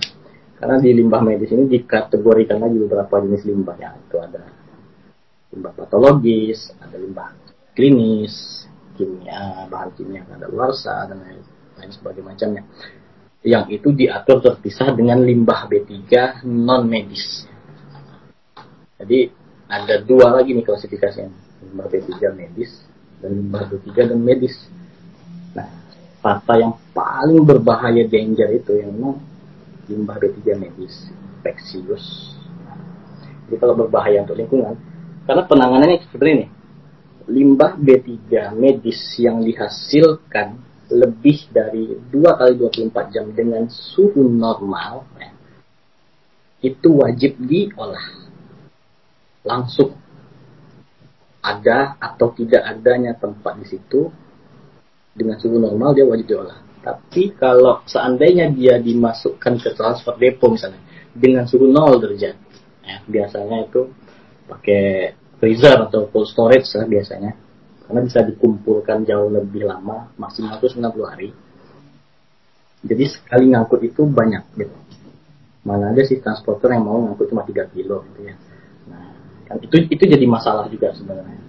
Karena 0.59 0.75
di 0.83 0.89
limbah 0.91 1.23
medis 1.23 1.51
ini 1.55 1.71
dikategorikan 1.71 2.59
lagi 2.59 2.75
beberapa 2.83 3.23
jenis 3.23 3.47
limbah 3.47 3.75
ya. 3.79 3.95
Itu 3.95 4.19
ada 4.19 4.43
limbah 5.55 5.71
patologis, 5.71 6.75
ada 6.83 6.99
limbah 6.99 7.31
klinis, 7.71 8.67
kimia, 8.97 9.69
bahan 9.71 9.93
kimia 9.93 10.25
ada 10.25 10.49
luarsa 10.49 11.05
dan 11.07 11.21
lain, 11.21 11.39
lain 11.77 11.91
sebagainya 11.93 12.65
yang 13.47 13.71
itu 13.71 13.95
diatur 13.95 14.43
terpisah 14.43 14.91
dengan 14.91 15.23
limbah 15.23 15.71
B3 15.71 16.43
non 16.43 16.83
medis. 16.83 17.47
Jadi 18.99 19.31
ada 19.71 20.03
dua 20.03 20.35
lagi 20.35 20.51
nih 20.51 20.67
klasifikasinya, 20.67 21.31
limbah 21.63 21.87
B3 21.87 22.11
medis 22.35 22.83
dan 23.23 23.39
limbah 23.39 23.63
B3 23.71 23.87
dan 23.95 24.19
medis. 24.19 24.55
Nah, 25.55 25.63
fakta 26.19 26.59
yang 26.59 26.75
paling 26.91 27.47
berbahaya 27.47 28.03
danger 28.03 28.51
itu 28.51 28.83
yang 28.83 28.91
memang 28.91 29.23
limbah 29.87 30.19
B3 30.19 30.59
medis, 30.59 31.07
infeksius. 31.39 32.35
Jadi 33.47 33.55
kalau 33.63 33.79
berbahaya 33.79 34.27
untuk 34.27 34.35
lingkungan, 34.35 34.75
karena 35.23 35.43
penanganannya 35.47 36.03
seperti 36.03 36.31
ini. 36.35 36.47
Limbah 37.27 37.75
B3 37.75 38.55
medis 38.55 38.99
yang 39.19 39.43
dihasilkan 39.43 40.63
lebih 40.87 41.51
dari 41.51 41.95
2 42.11 42.39
kali 42.39 42.53
24 42.59 43.13
jam 43.13 43.25
dengan 43.35 43.67
suhu 43.67 44.23
normal 44.27 45.03
ya, 45.19 45.31
itu 46.63 46.87
wajib 46.97 47.37
diolah 47.43 48.07
langsung. 49.43 49.95
Ada 51.37 51.95
atau 51.95 52.35
tidak 52.35 52.59
adanya 52.59 53.15
tempat 53.15 53.55
di 53.63 53.65
situ 53.71 54.11
dengan 55.15 55.39
suhu 55.39 55.55
normal 55.55 55.95
dia 55.95 56.03
wajib 56.03 56.27
diolah. 56.27 56.59
Tapi 56.83 57.35
kalau 57.35 57.83
seandainya 57.87 58.51
dia 58.51 58.79
dimasukkan 58.79 59.59
ke 59.59 59.71
transfer 59.75 60.15
depo 60.19 60.51
misalnya 60.51 60.79
dengan 61.15 61.47
suhu 61.47 61.71
0 61.71 62.03
derajat 62.03 62.35
ya, 62.83 62.97
biasanya 63.07 63.67
itu 63.67 63.91
pakai 64.47 65.15
freezer 65.39 65.77
atau 65.87 66.07
cold 66.07 66.27
storage 66.27 66.67
lah 66.77 66.87
biasanya 66.87 67.31
karena 67.87 68.01
bisa 68.03 68.19
dikumpulkan 68.27 69.07
jauh 69.07 69.31
lebih 69.31 69.63
lama 69.63 70.11
maksimal 70.19 70.59
itu 70.59 70.67
90 70.75 71.07
hari. 71.07 71.29
Jadi 72.83 73.03
sekali 73.09 73.51
ngangkut 73.55 73.81
itu 73.81 74.03
banyak 74.05 74.43
gitu. 74.59 74.77
Mana 75.63 75.91
ada 75.95 76.03
sih 76.03 76.19
transporter 76.19 76.75
yang 76.75 76.83
mau 76.83 76.99
ngangkut 76.99 77.31
cuma 77.31 77.47
3 77.47 77.73
kilo 77.73 78.03
gitu 78.11 78.27
ya. 78.27 78.35
Nah 78.91 79.07
kan 79.47 79.57
itu 79.63 79.87
itu 79.87 80.03
jadi 80.03 80.25
masalah 80.27 80.67
juga 80.67 80.91
sebenarnya 80.91 81.47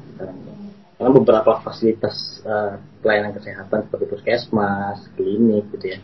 karena 0.98 1.14
beberapa 1.14 1.62
fasilitas 1.62 2.42
uh, 2.42 2.74
pelayanan 2.98 3.30
kesehatan 3.30 3.86
seperti 3.86 4.04
puskesmas, 4.10 4.98
klinik 5.14 5.70
gitu 5.78 5.94
ya. 5.94 5.98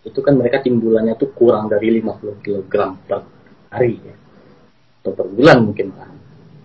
Itu 0.00 0.24
kan 0.24 0.40
mereka 0.40 0.64
timbulannya 0.64 1.12
tuh 1.20 1.28
kurang 1.36 1.68
dari 1.68 2.00
50 2.00 2.40
kg 2.40 2.72
per 3.04 3.28
hari 3.68 4.00
ya. 4.00 4.16
Atau 5.04 5.12
per 5.12 5.28
bulan 5.28 5.60
mungkin 5.60 5.92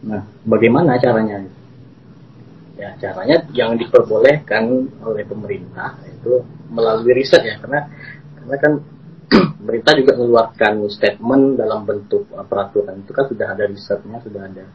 nah 0.04 0.20
bagaimana 0.44 1.00
caranya 1.00 1.48
ya 2.74 2.98
caranya 2.98 3.46
yang 3.54 3.78
diperbolehkan 3.78 4.90
oleh 5.06 5.24
pemerintah 5.30 5.94
itu 6.10 6.42
melalui 6.74 7.14
riset 7.14 7.46
ya 7.46 7.62
karena 7.62 7.86
karena 8.42 8.56
kan 8.58 8.74
pemerintah 9.62 9.94
juga 9.98 10.12
mengeluarkan 10.18 10.74
statement 10.90 11.62
dalam 11.62 11.86
bentuk 11.86 12.28
peraturan 12.50 13.06
itu 13.06 13.12
kan 13.14 13.26
sudah 13.30 13.48
ada 13.54 13.64
risetnya 13.70 14.18
sudah 14.26 14.42
ada 14.50 14.66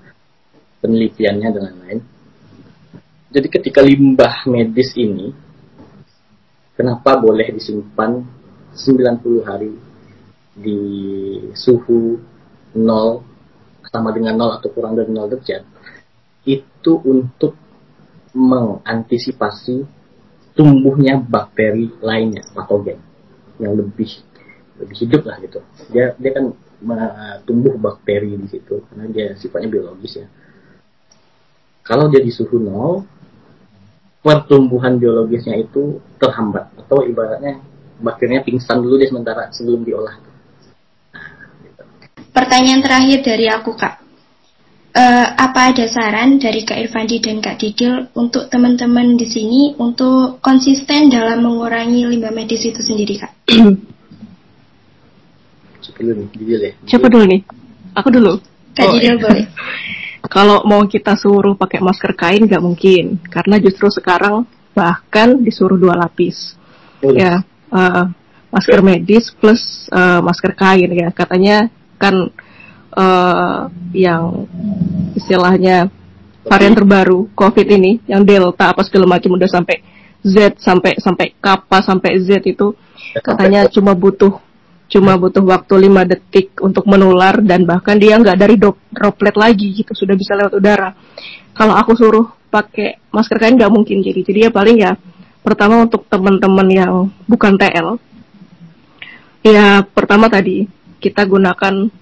penelitiannya 0.79 1.49
dan 1.51 1.63
lain-lain. 1.71 2.01
Jadi 3.29 3.49
ketika 3.51 3.85
limbah 3.85 4.47
medis 4.49 4.95
ini 4.97 5.35
kenapa 6.79 7.19
boleh 7.19 7.51
disimpan 7.53 8.25
90 8.73 9.43
hari 9.43 9.75
di 10.55 10.81
suhu 11.53 12.17
0 12.73 12.81
sama 13.91 14.11
dengan 14.15 14.39
0 14.39 14.59
atau 14.63 14.69
kurang 14.73 14.95
dari 14.97 15.11
0 15.11 15.29
derajat 15.29 15.63
itu 16.49 16.93
untuk 17.05 17.68
mengantisipasi 18.35 19.85
tumbuhnya 20.59 21.23
bakteri 21.23 21.93
lainnya 22.03 22.43
patogen 22.51 22.99
yang 23.63 23.79
lebih 23.79 24.11
lebih 24.79 24.97
hidup 25.07 25.23
lah 25.27 25.37
gitu. 25.43 25.63
Dia 25.91 26.15
dia 26.19 26.31
kan 26.35 26.55
tumbuh 27.47 27.75
bakteri 27.79 28.39
di 28.39 28.47
situ 28.51 28.83
karena 28.91 29.07
dia 29.11 29.27
sifatnya 29.39 29.71
biologis 29.71 30.23
ya. 30.23 30.27
Kalau 31.83 32.11
dia 32.13 32.21
di 32.21 32.31
suhu 32.31 32.59
nol 32.61 33.07
pertumbuhan 34.19 34.99
biologisnya 34.99 35.57
itu 35.57 36.03
terhambat 36.19 36.75
atau 36.75 37.07
ibaratnya 37.07 37.63
bakterinya 37.99 38.43
pingsan 38.47 38.83
dulu 38.83 38.99
deh 38.99 39.09
sementara 39.11 39.51
sebelum 39.51 39.83
diolah. 39.83 40.15
Pertanyaan 42.31 42.83
terakhir 42.85 43.19
dari 43.27 43.47
aku 43.51 43.75
kak, 43.75 43.99
uh, 44.95 45.27
apa 45.37 45.75
ada 45.75 45.85
saran 45.91 46.41
dari 46.41 46.65
Kak 46.65 46.79
Irfandi 46.79 47.21
dan 47.21 47.43
Kak 47.45 47.61
Didil 47.61 48.09
untuk 48.17 48.49
teman-teman 48.49 49.19
di 49.19 49.27
sini 49.29 49.75
untuk 49.77 50.41
konsisten 50.41 51.13
dalam 51.13 51.45
mengurangi 51.45 52.07
limbah 52.09 52.33
medis 52.33 52.65
itu 52.65 52.81
sendiri 52.81 53.19
kak? 53.21 53.33
Siapa 55.85 55.99
dulu 56.05 56.13
nih, 56.25 56.29
Didil 56.37 56.61
ya? 56.61 56.73
Siapa 56.85 57.07
dulu 57.11 57.25
nih? 57.27 57.41
Aku 57.97 58.09
dulu. 58.13 58.33
Kak 58.77 58.87
oh, 58.87 58.93
Didil 58.97 59.17
iya. 59.17 59.23
boleh. 59.23 59.45
Kalau 60.35 60.61
mau 60.69 60.85
kita 60.85 61.17
suruh 61.17 61.57
pakai 61.57 61.81
masker 61.81 62.13
kain 62.13 62.45
nggak 62.45 62.61
mungkin, 62.61 63.17
karena 63.33 63.57
justru 63.57 63.89
sekarang 63.89 64.45
bahkan 64.77 65.41
disuruh 65.41 65.81
dua 65.81 65.97
lapis. 65.97 66.59
Boleh. 67.01 67.23
Ya, 67.23 67.35
uh, 67.73 68.13
masker 68.53 68.81
medis 68.85 69.33
plus 69.33 69.89
uh, 69.93 70.21
masker 70.21 70.53
kain 70.57 70.91
ya 70.93 71.09
katanya 71.13 71.69
kan 72.01 72.33
uh, 72.95 73.69
yang 73.93 74.47
istilahnya 75.17 75.91
varian 76.49 76.75
terbaru 76.77 77.29
COVID 77.37 77.67
ini 77.69 78.01
yang 78.09 78.25
Delta 78.25 78.73
apa 78.73 78.81
segala 78.87 79.19
macam 79.19 79.37
udah 79.37 79.51
sampai 79.51 79.85
Z 80.25 80.59
sampai 80.59 80.99
sampai 80.99 81.37
kappa 81.39 81.85
sampai 81.85 82.19
Z 82.25 82.43
itu 82.49 82.75
katanya 83.21 83.69
cuma 83.69 83.93
butuh 83.93 84.41
cuma 84.89 85.21
butuh 85.21 85.45
waktu 85.45 85.85
5 85.85 86.11
detik 86.11 86.49
untuk 86.65 86.89
menular 86.89 87.45
dan 87.45 87.69
bahkan 87.69 88.01
dia 88.01 88.17
nggak 88.17 88.39
dari 88.41 88.57
droplet 88.57 89.37
lagi 89.37 89.77
gitu 89.77 89.93
sudah 89.93 90.17
bisa 90.17 90.33
lewat 90.33 90.57
udara. 90.57 90.97
Kalau 91.53 91.77
aku 91.77 91.93
suruh 91.93 92.27
pakai 92.49 92.97
masker 93.13 93.37
kain 93.37 93.61
nggak 93.61 93.69
mungkin 93.69 94.01
jadi 94.01 94.21
jadi 94.25 94.39
ya 94.49 94.51
paling 94.51 94.77
ya 94.81 94.97
pertama 95.45 95.85
untuk 95.85 96.09
teman-teman 96.09 96.69
yang 96.73 96.93
bukan 97.29 97.61
TL 97.61 98.01
ya 99.45 99.85
pertama 99.85 100.33
tadi 100.33 100.65
kita 100.99 101.29
gunakan 101.29 101.93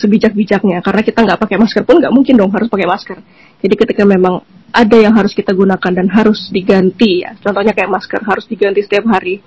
sebijak-bijaknya. 0.00 0.80
Karena 0.80 1.04
kita 1.04 1.20
nggak 1.20 1.38
pakai 1.38 1.56
masker 1.60 1.82
pun 1.84 2.00
nggak 2.00 2.14
mungkin 2.14 2.34
dong 2.40 2.50
harus 2.50 2.72
pakai 2.72 2.88
masker. 2.88 3.18
Jadi 3.60 3.74
ketika 3.76 4.02
memang 4.08 4.40
ada 4.72 4.96
yang 4.96 5.12
harus 5.12 5.36
kita 5.36 5.52
gunakan 5.52 5.92
dan 5.92 6.06
harus 6.06 6.46
diganti 6.54 7.26
ya 7.26 7.34
contohnya 7.42 7.74
kayak 7.74 7.90
masker 7.90 8.22
harus 8.22 8.46
diganti 8.46 8.86
setiap 8.86 9.02
hari 9.10 9.42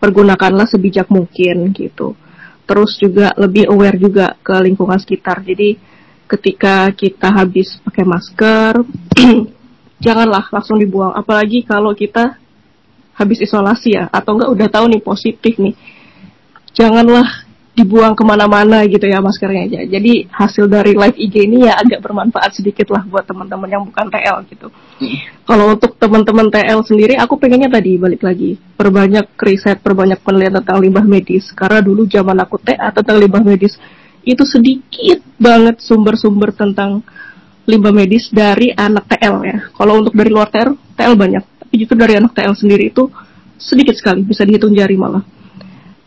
pergunakanlah 0.00 0.64
sebijak 0.64 1.12
mungkin 1.12 1.76
gitu. 1.76 2.16
Terus 2.64 2.96
juga 2.96 3.34
lebih 3.36 3.68
aware 3.68 4.00
juga 4.00 4.32
ke 4.40 4.56
lingkungan 4.62 4.96
sekitar. 4.96 5.44
Jadi 5.44 5.76
ketika 6.24 6.88
kita 6.94 7.28
habis 7.28 7.82
pakai 7.84 8.06
masker 8.06 8.72
janganlah 10.04 10.48
langsung 10.48 10.80
dibuang. 10.80 11.12
Apalagi 11.12 11.66
kalau 11.66 11.92
kita 11.92 12.40
habis 13.18 13.44
isolasi 13.44 13.98
ya. 13.98 14.08
Atau 14.08 14.38
enggak 14.38 14.50
udah 14.56 14.68
tahu 14.72 14.86
nih 14.88 15.02
positif 15.04 15.60
nih. 15.60 15.76
Janganlah 16.72 17.49
dibuang 17.80 18.12
ke 18.12 18.20
mana-mana 18.20 18.84
gitu 18.84 19.08
ya 19.08 19.24
maskernya 19.24 19.66
aja. 19.66 19.80
Jadi 19.88 20.28
hasil 20.28 20.68
dari 20.68 20.92
live 20.92 21.16
IG 21.16 21.34
ini 21.48 21.64
ya 21.64 21.80
agak 21.80 22.04
bermanfaat 22.04 22.60
sedikit 22.60 22.92
lah 22.92 23.02
buat 23.08 23.24
teman-teman 23.24 23.68
yang 23.72 23.82
bukan 23.88 24.06
TL 24.12 24.38
gitu. 24.52 24.68
Kalau 25.48 25.72
untuk 25.72 25.96
teman-teman 25.96 26.52
TL 26.52 26.80
sendiri, 26.84 27.14
aku 27.16 27.40
pengennya 27.40 27.72
tadi 27.72 27.96
balik 27.96 28.20
lagi 28.20 28.60
perbanyak 28.76 29.32
riset, 29.40 29.80
perbanyak 29.80 30.20
penelitian 30.20 30.60
tentang 30.60 30.78
limbah 30.78 31.06
medis. 31.08 31.48
Karena 31.56 31.80
dulu 31.80 32.04
zaman 32.04 32.36
aku 32.38 32.60
TA 32.60 32.92
tentang 32.92 33.16
limbah 33.18 33.42
medis 33.42 33.74
itu 34.20 34.44
sedikit 34.44 35.24
banget 35.40 35.80
sumber-sumber 35.80 36.52
tentang 36.52 37.00
limbah 37.64 37.92
medis 37.96 38.28
dari 38.28 38.70
anak 38.76 39.08
TL 39.08 39.36
ya. 39.42 39.58
Kalau 39.72 40.04
untuk 40.04 40.12
dari 40.12 40.28
luar 40.28 40.52
TL, 40.52 40.76
TL 40.94 41.14
banyak. 41.16 41.44
Tapi 41.66 41.74
justru 41.80 41.96
dari 41.96 42.20
anak 42.20 42.36
TL 42.36 42.54
sendiri 42.54 42.92
itu 42.92 43.08
sedikit 43.56 43.96
sekali, 43.96 44.24
bisa 44.24 44.44
dihitung 44.44 44.76
jari 44.76 44.96
malah. 44.96 45.39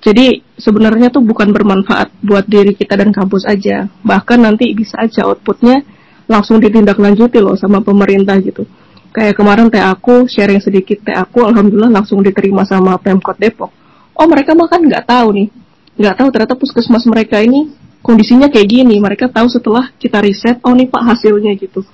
Jadi 0.04 0.44
sebenarnya 0.60 1.08
tuh 1.08 1.24
bukan 1.24 1.56
bermanfaat 1.56 2.12
buat 2.20 2.44
diri 2.44 2.76
kita 2.76 3.00
dan 3.00 3.16
kampus 3.16 3.48
aja. 3.48 3.88
Bahkan 4.04 4.44
nanti 4.44 4.76
bisa 4.76 5.00
aja 5.00 5.24
outputnya 5.24 5.80
langsung 6.28 6.60
ditindaklanjuti 6.60 7.40
loh 7.40 7.56
sama 7.56 7.80
pemerintah 7.80 8.36
gitu. 8.44 8.68
Kayak 9.16 9.40
kemarin 9.40 9.72
teh 9.72 9.80
aku 9.80 10.28
sharing 10.28 10.60
sedikit 10.60 11.00
teh 11.08 11.16
aku, 11.16 11.48
alhamdulillah 11.48 11.88
langsung 11.88 12.20
diterima 12.20 12.68
sama 12.68 13.00
Pemkot 13.00 13.40
Depok. 13.40 13.72
Oh 14.12 14.28
mereka 14.28 14.52
mah 14.58 14.68
kan 14.68 14.84
nggak 14.84 15.08
tahu 15.08 15.28
nih, 15.40 15.48
nggak 15.96 16.16
tahu 16.20 16.28
ternyata 16.34 16.56
puskesmas 16.60 17.06
mereka 17.08 17.40
ini 17.40 17.72
kondisinya 18.04 18.52
kayak 18.52 18.68
gini. 18.68 19.00
Mereka 19.00 19.32
tahu 19.32 19.48
setelah 19.48 19.88
kita 19.96 20.20
riset, 20.20 20.60
oh 20.66 20.74
nih 20.76 20.92
pak 20.92 21.04
hasilnya 21.16 21.56
gitu. 21.56 21.86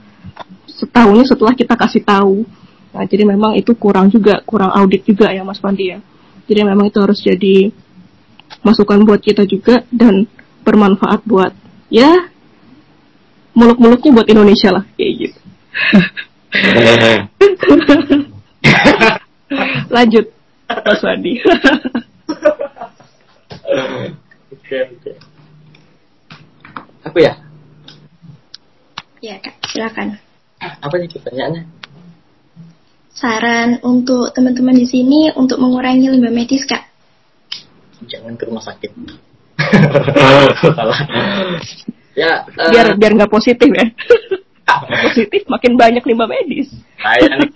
Setahunnya 0.66 1.30
setelah 1.30 1.54
kita 1.54 1.78
kasih 1.78 2.02
tahu. 2.02 2.48
Nah 2.90 3.04
jadi 3.06 3.22
memang 3.28 3.54
itu 3.54 3.76
kurang 3.78 4.10
juga, 4.10 4.42
kurang 4.48 4.74
audit 4.74 5.06
juga 5.06 5.30
ya 5.30 5.46
Mas 5.46 5.62
Pandi 5.62 5.94
ya. 5.94 6.00
Jadi 6.50 6.66
memang 6.66 6.90
itu 6.90 6.98
harus 6.98 7.22
jadi 7.22 7.70
masukan 8.64 9.04
buat 9.08 9.22
kita 9.24 9.48
juga 9.48 9.84
dan 9.94 10.28
bermanfaat 10.68 11.24
buat 11.24 11.56
ya 11.88 12.12
muluk-muluknya 13.56 14.12
buat 14.14 14.28
Indonesia 14.30 14.70
lah 14.72 14.84
kayak 14.96 15.14
gitu. 15.28 15.40
Lanjut, 19.96 20.26
Mas 20.86 21.02
Wandi. 21.02 21.42
Oke, 24.54 24.78
oke. 24.86 25.12
Apa 27.10 27.18
ya? 27.18 27.34
Ya, 29.20 29.36
Kak, 29.42 29.58
silakan. 29.74 30.22
Apa 30.62 30.94
sih 31.02 31.10
pertanyaannya? 31.10 31.66
Saran 33.10 33.82
untuk 33.84 34.32
teman-teman 34.32 34.78
di 34.78 34.88
sini 34.88 35.34
untuk 35.34 35.60
mengurangi 35.60 36.08
limbah 36.08 36.32
medis, 36.32 36.64
Kak 36.64 36.89
jangan 38.08 38.34
ke 38.40 38.44
rumah 38.48 38.64
sakit. 38.64 38.92
Salah 40.64 41.00
ya 42.22 42.48
uh, 42.48 42.70
biar 42.72 42.96
biar 42.96 43.12
nggak 43.16 43.32
positif 43.32 43.68
ya. 43.68 43.86
Positif 45.10 45.42
makin 45.50 45.76
banyak 45.76 46.04
limbah 46.06 46.30
medis. 46.30 46.70
Kayak 47.02 47.50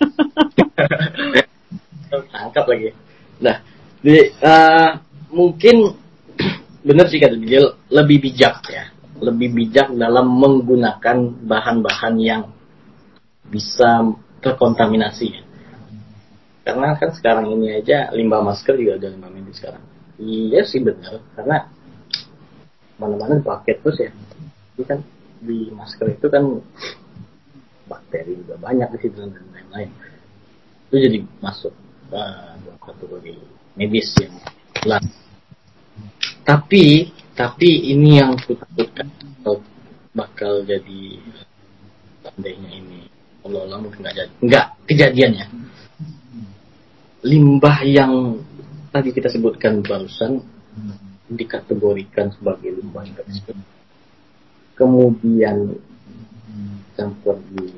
tangkap 2.28 2.64
lagi. 2.68 2.92
Nah 3.40 3.56
di 4.04 4.18
uh, 4.44 4.90
mungkin 5.32 5.96
benar 6.86 7.06
sih 7.08 7.22
kata 7.22 7.38
dia 7.40 7.64
lebih 7.88 8.28
bijak 8.28 8.60
ya. 8.68 8.90
Lebih 9.14 9.48
bijak 9.54 9.88
dalam 9.94 10.26
menggunakan 10.26 11.16
bahan-bahan 11.46 12.14
yang 12.18 12.42
bisa 13.46 14.04
terkontaminasi. 14.42 15.40
Karena 16.64 16.96
kan 16.96 17.12
sekarang 17.14 17.52
ini 17.54 17.78
aja 17.78 18.10
limbah 18.10 18.42
masker 18.42 18.74
juga 18.74 18.98
ada 18.98 19.12
limbah 19.12 19.30
medis 19.30 19.60
sekarang 19.60 19.93
Iya 20.14 20.62
sih 20.62 20.78
benar, 20.78 21.18
karena 21.34 21.66
mana-mana 23.02 23.42
dipakai 23.42 23.82
terus 23.82 23.98
ya. 23.98 24.10
Jadi 24.74 24.84
kan 24.86 24.98
di 25.42 25.68
masker 25.74 26.14
itu 26.14 26.26
kan 26.30 26.44
bakteri 27.90 28.38
juga 28.38 28.54
banyak 28.62 28.88
di 28.94 28.98
situ 29.02 29.16
dan 29.18 29.34
lain-lain. 29.34 29.90
Itu 30.88 30.96
jadi 31.02 31.18
masuk 31.42 31.74
uh, 32.14 32.54
kategori 32.78 33.34
medis 33.74 34.14
yang 34.22 34.34
lah. 34.86 35.02
Tapi 36.46 37.10
tapi 37.34 37.90
ini 37.90 38.22
yang 38.22 38.38
kutakutkan 38.38 39.10
bakal 40.14 40.62
jadi 40.62 41.18
tandanya 42.22 42.70
ini 42.70 43.10
Allah 43.42 43.66
Allah 43.66 43.78
mungkin 43.82 44.06
nggak 44.06 44.14
jadi 44.14 44.32
nggak 44.46 44.66
kejadiannya 44.86 45.46
limbah 47.26 47.78
yang 47.82 48.38
tadi 48.94 49.10
kita 49.10 49.26
sebutkan 49.26 49.82
barusan 49.82 50.38
dikategorikan 51.26 52.30
sebagai 52.30 52.78
limbah 52.78 53.02
infeksius. 53.02 53.58
Kemudian 54.78 55.74
campur 56.94 57.42
di 57.50 57.74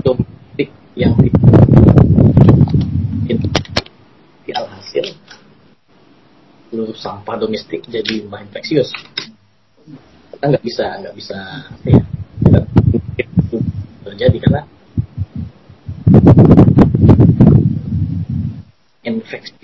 domestik 0.00 0.68
yang 0.96 1.12
di, 1.20 1.28
di 4.48 4.50
alhasil 4.56 5.12
seluruh 6.72 6.96
sampah 6.96 7.36
domestik 7.36 7.84
jadi 7.84 8.24
limbah 8.24 8.40
infeksius. 8.48 8.96
kita 10.32 10.44
nggak 10.52 10.64
bisa 10.64 10.84
nggak 11.04 11.14
bisa 11.16 11.38
ya 11.84 12.00
terjadi 14.08 14.36
karena 14.40 14.62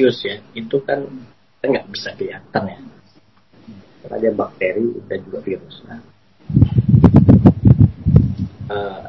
infeksius 0.02 0.18
ya 0.26 0.36
itu 0.58 0.76
kan 0.82 1.06
kita 1.62 1.64
nggak 1.70 1.86
bisa 1.94 2.10
kelihatan 2.18 2.62
ya 2.66 2.78
karena 4.02 4.16
dia 4.18 4.32
bakteri 4.34 4.88
dan 5.06 5.18
juga 5.22 5.38
virus 5.46 5.76
nah 5.86 6.00
uh, 8.74 9.06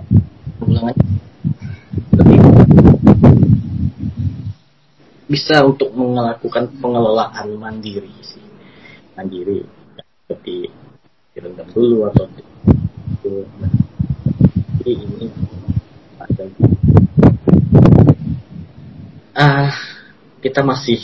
lebih 2.13 2.39
bisa 5.33 5.65
untuk 5.65 5.89
melakukan 5.97 6.69
pengelolaan 6.77 7.57
mandiri 7.57 8.13
sih 8.21 8.45
mandiri 9.17 9.65
seperti 9.97 10.69
direndam 11.33 11.65
dulu 11.73 12.05
atau 12.13 12.29
itu 13.17 13.33
ini 14.85 15.25
ada 16.21 16.45
ah 19.33 19.92
kita 20.43 20.59
masih 20.59 20.99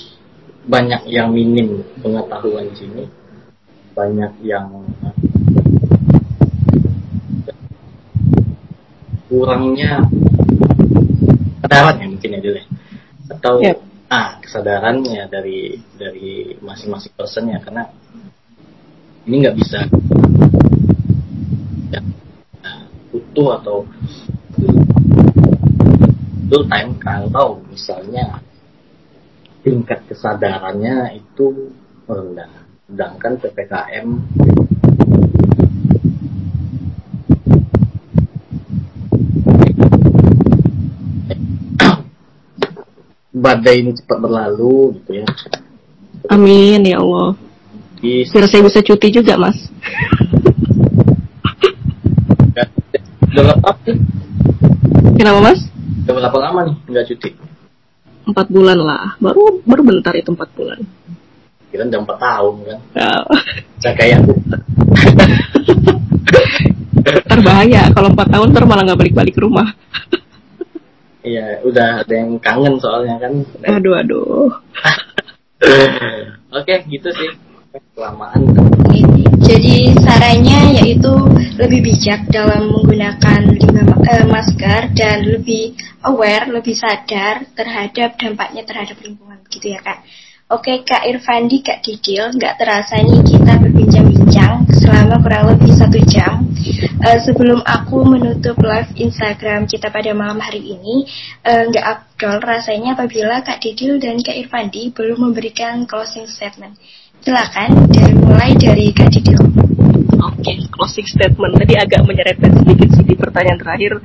banyak 0.67 1.07
yang 1.07 1.31
minim 1.31 1.79
pengetahuan 2.03 2.67
di 2.67 2.75
sini 2.75 3.03
banyak 3.95 4.35
yang 4.43 4.67
kurangnya 9.31 10.03
kesadaran 11.63 11.95
ya 12.03 12.07
mungkin 12.11 12.29
ya 12.35 12.39
dulu 12.43 12.61
atau 13.29 13.53
yep. 13.63 13.77
ah 14.11 14.29
kesadarannya 14.43 15.23
dari 15.31 15.79
dari 15.95 16.59
masing-masing 16.59 17.15
personnya 17.15 17.63
karena 17.63 17.87
ini 19.23 19.35
nggak 19.39 19.55
bisa 19.55 19.79
ya, 21.95 22.01
utuh 23.15 23.49
atau 23.55 23.77
full 26.49 26.65
time 26.67 26.91
kalau 26.99 27.61
misalnya 27.71 28.41
tingkat 29.69 30.01
kesadarannya 30.09 31.21
itu 31.21 31.69
rendah 32.09 32.49
sedangkan 32.89 33.37
ppkm 33.37 34.07
badai 43.29 43.85
ini 43.85 43.93
cepat 43.93 44.17
berlalu 44.19 44.97
gitu 44.99 45.21
ya. 45.21 45.27
Amin 46.33 46.81
ya 46.81 46.97
Allah. 46.97 47.37
Biar 48.01 48.45
saya 48.49 48.65
bisa 48.65 48.81
cuti 48.81 49.13
juga 49.13 49.37
mas. 49.37 49.55
Udah 53.31 53.43
nih? 53.53 53.95
Kenapa 55.13 55.39
mas? 55.45 55.61
Udah 56.03 56.13
berapa 56.19 56.37
lama 56.41 56.59
nih 56.67 56.75
nggak 56.89 57.05
cuti? 57.15 57.48
Empat 58.29 58.47
bulan 58.53 58.77
lah, 58.77 59.17
baru 59.17 59.57
baru 59.65 59.81
bentar 59.81 60.13
itu 60.13 60.29
empat 60.29 60.49
bulan. 60.53 60.77
Kita 61.73 61.85
udah 61.85 62.01
empat 62.05 62.17
tahun 62.21 62.55
kan? 62.65 62.79
Oh. 63.01 63.25
Saya 63.81 63.93
kayak 63.97 64.19
Terbahaya 67.29 67.89
kalau 67.89 68.13
empat 68.13 68.27
tahun 68.29 68.53
ter 68.53 68.63
malah 68.69 68.83
nggak 68.85 68.99
balik-balik 69.01 69.33
ke 69.33 69.41
rumah. 69.41 69.73
Iya, 71.25 71.61
udah 71.65 72.05
ada 72.05 72.13
yang 72.13 72.37
kangen 72.37 72.77
soalnya 72.79 73.17
kan. 73.17 73.33
Aduh, 73.65 73.93
aduh. 73.97 74.49
Oke, 76.57 76.75
gitu 76.87 77.09
sih. 77.17 77.48
Kelamaan. 77.69 78.41
Jadi 79.45 79.93
sarannya 80.01 80.81
yaitu 80.81 81.13
lebih 81.61 81.85
bijak 81.85 82.25
dalam 82.33 82.65
menggunakan 82.73 83.45
limbah 83.45 83.93
eh, 84.09 84.25
masker 84.25 84.89
dan 84.97 85.21
lebih 85.21 85.77
aware, 86.01 86.49
lebih 86.49 86.73
sadar 86.73 87.45
terhadap 87.53 88.17
dampaknya 88.17 88.65
terhadap 88.65 88.97
lingkungan, 89.05 89.37
gitu 89.53 89.77
ya 89.77 89.79
kak. 89.85 90.01
Oke 90.49 90.81
Kak 90.81 91.05
Irfandi, 91.05 91.61
Kak 91.61 91.85
Didil, 91.85 92.33
nggak 92.33 92.57
terasa 92.57 92.97
nih 93.05 93.21
kita 93.21 93.61
berbincang-bincang 93.61 94.65
selama 94.81 95.21
kurang 95.21 95.45
lebih 95.53 95.69
satu 95.77 96.01
jam. 96.09 96.41
Uh, 97.05 97.21
sebelum 97.21 97.61
aku 97.61 98.01
menutup 98.01 98.57
live 98.57 98.89
Instagram 98.97 99.69
kita 99.69 99.93
pada 99.93 100.09
malam 100.17 100.41
hari 100.41 100.73
ini, 100.73 101.05
uh, 101.45 101.69
nggak 101.69 101.85
abdol 101.85 102.41
rasanya 102.41 102.97
apabila 102.97 103.45
Kak 103.45 103.61
Didil 103.61 104.01
dan 104.01 104.17
Kak 104.25 104.41
Irfandi 104.41 104.89
belum 104.89 105.29
memberikan 105.29 105.85
closing 105.85 106.25
statement. 106.25 106.81
Silakan, 107.29 107.85
dan 107.93 108.25
mulai 108.25 108.57
dari 108.57 108.89
Kak. 108.89 109.13
Oke, 109.13 109.29
okay, 110.17 110.57
closing 110.73 111.05
statement. 111.05 111.61
Tadi 111.61 111.77
agak 111.77 112.01
menyerempet 112.01 112.57
sedikit 112.57 112.89
sih 112.97 113.05
di 113.05 113.13
pertanyaan 113.13 113.61
terakhir, 113.61 114.01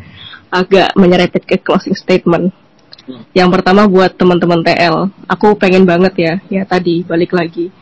agak 0.53 0.93
menyerempet 0.93 1.49
ke 1.49 1.57
closing 1.57 1.97
statement 1.97 2.53
yang 3.33 3.49
pertama 3.49 3.89
buat 3.89 4.13
teman-teman 4.13 4.61
TL, 4.61 5.09
aku 5.25 5.57
pengen 5.57 5.89
banget 5.89 6.13
ya, 6.21 6.35
ya 6.53 6.63
tadi 6.69 7.01
balik 7.01 7.33
lagi 7.33 7.73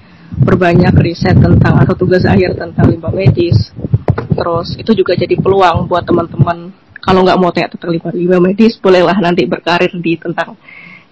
perbanyak 0.47 0.95
riset 1.03 1.35
tentang 1.35 1.75
atau 1.75 1.99
tugas 1.99 2.23
akhir 2.23 2.55
tentang 2.55 2.95
limbah 2.95 3.11
medis. 3.11 3.75
Terus 4.39 4.79
itu 4.79 4.95
juga 4.95 5.19
jadi 5.19 5.35
peluang 5.43 5.91
buat 5.91 6.07
teman-teman 6.07 6.71
kalau 7.03 7.27
nggak 7.27 7.39
mau 7.43 7.51
limbah, 7.51 8.15
limbah 8.15 8.39
medis, 8.39 8.79
bolehlah 8.79 9.19
nanti 9.19 9.43
berkarir 9.43 9.91
di 9.99 10.15
tentang 10.23 10.55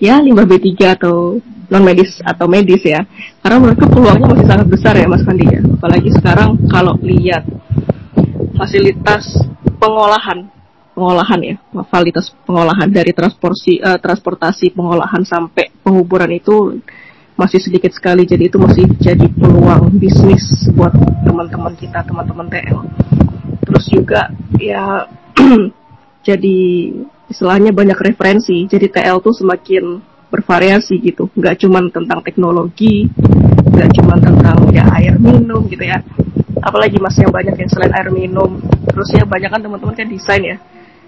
ya 0.01 0.19
limbah 0.19 0.49
B3 0.49 0.67
atau 0.97 1.39
non 1.71 1.85
medis 1.85 2.19
atau 2.25 2.49
medis 2.51 2.83
ya. 2.83 3.05
Karena 3.45 3.63
mereka 3.63 3.87
peluangnya 3.87 4.27
masih 4.33 4.47
sangat 4.49 4.67
besar 4.67 4.97
ya 4.97 5.07
Mas 5.07 5.23
Fandi 5.23 5.47
ya. 5.47 5.61
Apalagi 5.63 6.11
sekarang 6.17 6.59
kalau 6.67 6.97
lihat 7.05 7.47
fasilitas 8.57 9.39
pengolahan 9.79 10.49
pengolahan 10.91 11.41
ya, 11.41 11.55
validitas 11.89 12.35
pengolahan 12.45 12.91
dari 12.91 13.15
transportasi 13.15 13.81
uh, 13.81 13.97
transportasi 13.97 14.75
pengolahan 14.75 15.23
sampai 15.23 15.71
penguburan 15.81 16.29
itu 16.35 16.83
masih 17.41 17.57
sedikit 17.57 17.89
sekali 17.97 18.29
jadi 18.29 18.53
itu 18.53 18.61
masih 18.61 18.85
jadi 19.01 19.25
peluang 19.33 19.97
bisnis 19.97 20.69
buat 20.77 20.93
teman-teman 21.25 21.73
kita 21.73 22.05
teman-teman 22.05 22.53
TL 22.53 22.85
terus 23.65 23.89
juga 23.89 24.29
ya 24.61 25.09
jadi 26.29 26.59
istilahnya 27.31 27.71
banyak 27.71 27.97
referensi. 27.97 28.67
Jadi 28.67 28.91
TL 28.91 29.23
tuh 29.23 29.33
semakin 29.33 30.03
bervariasi 30.29 30.99
gitu. 31.01 31.31
Nggak 31.39 31.63
cuma 31.65 31.81
tentang 31.89 32.21
teknologi 32.27 33.07
nggak 33.71 33.91
cuma 33.97 34.19
tentang 34.19 34.59
ya 34.75 34.85
air 34.99 35.15
minum 35.17 35.65
gitu 35.71 35.87
ya. 35.87 36.03
Apalagi 36.61 37.01
mas 37.01 37.17
yang 37.17 37.33
banyak 37.33 37.55
yang 37.57 37.71
selain 37.71 37.95
air 37.95 38.11
minum. 38.13 38.61
Terus 38.85 39.09
ya 39.15 39.25
banyak 39.25 39.49
kan 39.49 39.61
teman-teman 39.63 39.95
kan 39.95 40.11
desain 40.11 40.43
ya. 40.43 40.57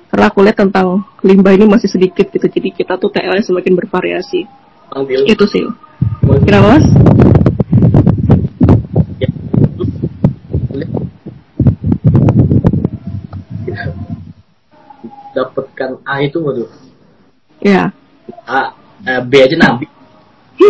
Karena 0.09 0.29
aku 0.31 0.45
lihat 0.45 0.57
tentang 0.61 1.05
limbah 1.21 1.53
ini 1.53 1.67
masih 1.69 1.91
sedikit 1.91 2.31
gitu. 2.31 2.47
Jadi 2.47 2.69
kita 2.73 2.97
tuh 2.97 3.13
TL 3.13 3.37
semakin 3.43 3.75
bervariasi. 3.77 4.47
Ambil. 4.93 5.25
itu 5.25 5.45
sih. 5.49 5.65
Kenapa 6.45 6.77
mas 6.77 6.87
dapatkan 15.33 15.97
A 16.05 16.21
itu 16.23 16.39
waduh 16.41 16.69
ya. 17.63 17.93
A, 18.47 18.73
A 19.07 19.21
B 19.25 19.33
aja 19.41 19.57
nabi 19.57 19.87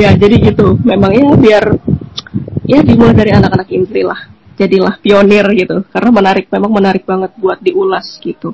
ya 0.00 0.16
jadi 0.16 0.36
gitu. 0.50 0.78
Memang 0.82 1.12
ya 1.14 1.36
biar 1.36 1.64
ya 2.66 2.82
dimulai 2.84 3.14
dari 3.16 3.32
anak-anak 3.34 3.68
intri 3.72 4.02
lah. 4.06 4.28
Jadilah 4.60 5.00
pionir 5.00 5.48
gitu. 5.56 5.84
Karena 5.88 6.10
menarik 6.12 6.52
memang 6.52 6.70
menarik 6.70 7.08
banget 7.08 7.32
buat 7.40 7.58
diulas 7.64 8.20
gitu. 8.20 8.52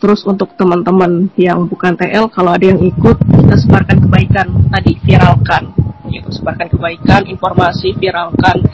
Terus 0.00 0.24
untuk 0.24 0.56
teman-teman 0.56 1.28
yang 1.36 1.68
bukan 1.68 1.92
TL 1.92 2.32
kalau 2.32 2.56
ada 2.56 2.64
yang 2.64 2.80
ikut 2.80 3.20
kita 3.20 3.54
sebarkan 3.60 4.00
kebaikan 4.00 4.48
tadi 4.72 4.96
viralkan. 5.04 5.76
Gitu 6.08 6.40
sebarkan 6.40 6.72
kebaikan 6.72 7.28
informasi 7.28 7.92
viralkan 8.00 8.64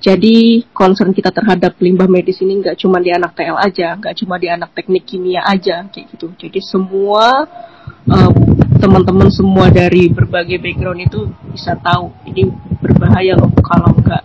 jadi 0.00 0.64
concern 0.72 1.12
kita 1.12 1.28
terhadap 1.28 1.76
limbah 1.76 2.08
medis 2.08 2.40
ini 2.40 2.64
nggak 2.64 2.80
cuma 2.80 2.98
di 2.98 3.12
anak 3.12 3.36
TL 3.36 3.56
aja 3.60 3.94
nggak 4.00 4.14
cuma 4.24 4.40
di 4.40 4.48
anak 4.48 4.72
teknik 4.72 5.04
kimia 5.04 5.44
aja 5.44 5.84
kayak 5.92 6.16
gitu 6.16 6.32
jadi 6.40 6.60
semua 6.64 7.44
uh, 8.08 8.30
teman-teman 8.80 9.28
semua 9.28 9.68
dari 9.68 10.08
berbagai 10.08 10.56
background 10.56 11.04
itu 11.04 11.28
bisa 11.52 11.76
tahu 11.76 12.10
ini 12.24 12.48
berbahaya 12.80 13.36
loh 13.36 13.52
kalau 13.60 13.92
nggak 13.92 14.22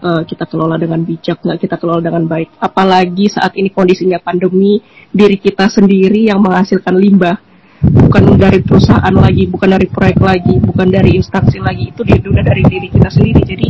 uh, 0.00 0.22
kita 0.24 0.48
kelola 0.48 0.80
dengan 0.80 1.04
bijak, 1.04 1.44
nggak 1.44 1.60
kita 1.60 1.76
kelola 1.76 2.00
dengan 2.00 2.24
baik. 2.24 2.56
Apalagi 2.58 3.28
saat 3.28 3.54
ini 3.56 3.68
kondisinya 3.68 4.18
pandemi, 4.18 4.80
diri 5.12 5.36
kita 5.36 5.68
sendiri 5.68 6.32
yang 6.32 6.40
menghasilkan 6.40 6.96
limbah, 6.96 7.36
bukan 7.84 8.40
dari 8.40 8.64
perusahaan 8.64 9.14
lagi, 9.14 9.44
bukan 9.48 9.68
dari 9.76 9.86
proyek 9.88 10.18
lagi, 10.20 10.56
bukan 10.60 10.88
dari 10.88 11.20
instansi 11.20 11.60
lagi, 11.60 11.92
itu 11.92 12.02
sudah 12.02 12.44
dari 12.44 12.62
diri 12.64 12.88
kita 12.88 13.08
sendiri. 13.12 13.40
Jadi 13.44 13.68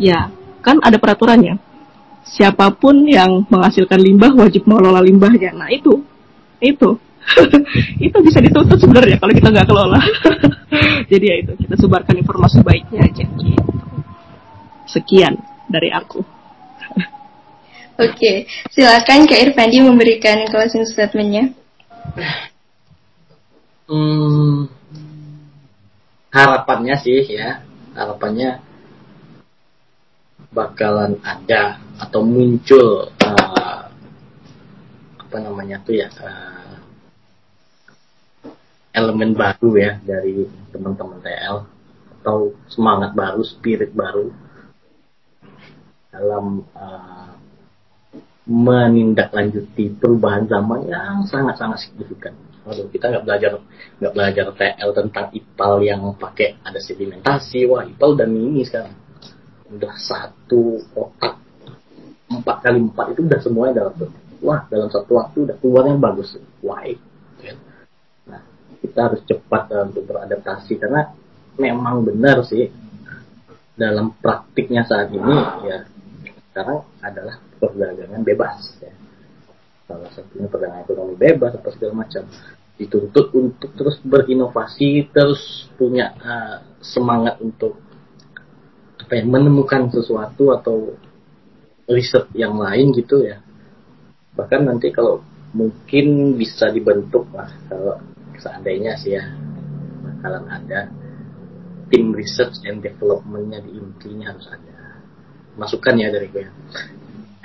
ya 0.00 0.28
kan 0.62 0.78
ada 0.80 0.96
peraturannya. 0.96 1.58
Siapa 2.22 2.70
pun 2.78 3.02
yang 3.04 3.44
menghasilkan 3.50 3.98
limbah 3.98 4.30
wajib 4.38 4.64
mengelola 4.70 5.02
limbahnya. 5.02 5.52
Nah 5.52 5.68
itu, 5.74 6.06
itu 6.62 6.96
itu 8.06 8.16
bisa 8.22 8.38
ditutup 8.42 8.78
sebenarnya 8.78 9.18
kalau 9.18 9.32
kita 9.34 9.48
nggak 9.50 9.68
kelola. 9.68 10.00
Jadi 11.12 11.24
ya 11.26 11.36
itu 11.42 11.52
kita 11.58 11.74
sebarkan 11.78 12.16
informasi 12.18 12.64
baiknya 12.64 13.04
aja 13.04 13.24
gitu 13.26 13.72
Sekian 14.88 15.38
dari 15.70 15.92
aku. 15.92 16.20
Oke, 18.04 18.48
silakan 18.72 19.28
Kak 19.28 19.40
Irfandi 19.40 19.78
memberikan 19.84 20.48
closing 20.48 20.84
statementnya. 20.88 21.54
Hmm, 23.86 24.66
harapannya 26.32 26.96
sih 26.98 27.28
ya, 27.28 27.62
harapannya 27.92 28.71
bakalan 30.52 31.16
ada 31.24 31.80
atau 31.96 32.20
muncul 32.20 33.08
uh, 33.24 33.82
apa 35.16 35.36
namanya 35.40 35.80
tuh 35.80 35.96
ya 35.96 36.08
uh, 36.20 36.76
elemen 38.92 39.32
baru 39.32 39.70
ya 39.80 39.92
dari 40.04 40.44
teman-teman 40.68 41.24
TL 41.24 41.56
atau 42.20 42.54
semangat 42.68 43.16
baru, 43.16 43.42
spirit 43.42 43.96
baru 43.96 44.28
dalam 46.12 46.62
uh, 46.76 47.32
menindaklanjuti 48.44 49.96
perubahan 49.96 50.44
zaman 50.44 50.84
yang 50.86 51.24
sangat-sangat 51.24 51.88
signifikan. 51.88 52.36
Waduh, 52.62 52.86
kita 52.92 53.10
nggak 53.10 53.24
belajar 53.26 53.50
nggak 53.98 54.12
belajar 54.14 54.44
TL 54.54 54.90
tentang 54.94 55.26
IPAL 55.34 55.74
yang 55.82 56.02
pakai 56.14 56.60
ada 56.62 56.78
sedimentasi, 56.78 57.66
wah 57.66 57.82
IPAL 57.88 58.20
udah 58.20 58.28
mini 58.28 58.62
sekarang 58.62 59.01
udah 59.72 59.94
satu 59.96 60.80
kotak 60.92 61.40
empat 62.32 62.56
kali 62.64 62.78
empat 62.80 63.06
itu 63.12 63.20
udah 63.28 63.40
semuanya 63.40 63.74
dalam 63.84 63.94
wah 64.40 64.60
dalam 64.68 64.88
satu 64.88 65.20
waktu 65.20 65.48
udah 65.48 65.56
keluar 65.60 65.84
yang 65.88 66.00
bagus. 66.00 66.36
Why? 66.64 66.96
Nah 68.28 68.42
kita 68.80 68.98
harus 69.08 69.20
cepat 69.24 69.72
untuk 69.88 70.08
beradaptasi 70.08 70.80
karena 70.80 71.12
memang 71.56 72.04
benar 72.04 72.42
sih 72.44 72.68
dalam 73.76 74.12
praktiknya 74.20 74.84
saat 74.84 75.08
ini 75.12 75.36
ya 75.64 75.88
sekarang 76.52 76.84
adalah 77.00 77.40
perdagangan 77.56 78.20
bebas 78.20 78.76
ya. 78.84 78.92
salah 79.88 80.08
satunya 80.12 80.48
perdagangan 80.48 80.84
ekonomi 80.84 81.16
bebas 81.16 81.52
atau 81.56 81.70
segala 81.72 82.04
macam. 82.04 82.24
Dituntut 82.72 83.30
untuk 83.36 83.70
terus 83.76 84.00
berinovasi 84.00 85.12
terus 85.12 85.68
punya 85.76 86.16
uh, 86.18 86.56
semangat 86.80 87.38
untuk 87.38 87.76
apa 89.02 89.12
ya 89.18 89.24
menemukan 89.26 89.90
sesuatu 89.90 90.54
atau 90.54 90.94
riset 91.90 92.30
yang 92.38 92.54
lain 92.56 92.94
gitu 92.94 93.26
ya. 93.26 93.42
Bahkan 94.38 94.64
nanti 94.64 94.94
kalau 94.94 95.20
mungkin 95.52 96.38
bisa 96.38 96.72
dibentuk 96.72 97.28
lah 97.34 97.50
kalau 97.68 98.00
seandainya 98.40 98.96
sih 98.96 99.18
ya 99.18 99.24
bakalan 100.00 100.48
ada 100.48 100.88
tim 101.92 102.14
research 102.16 102.64
and 102.64 102.80
developmentnya 102.80 103.60
di 103.60 103.76
intinya 103.76 104.32
harus 104.32 104.48
ada 104.48 105.04
masukan 105.60 106.00
ya 106.00 106.08
dari 106.08 106.32
gue 106.32 106.48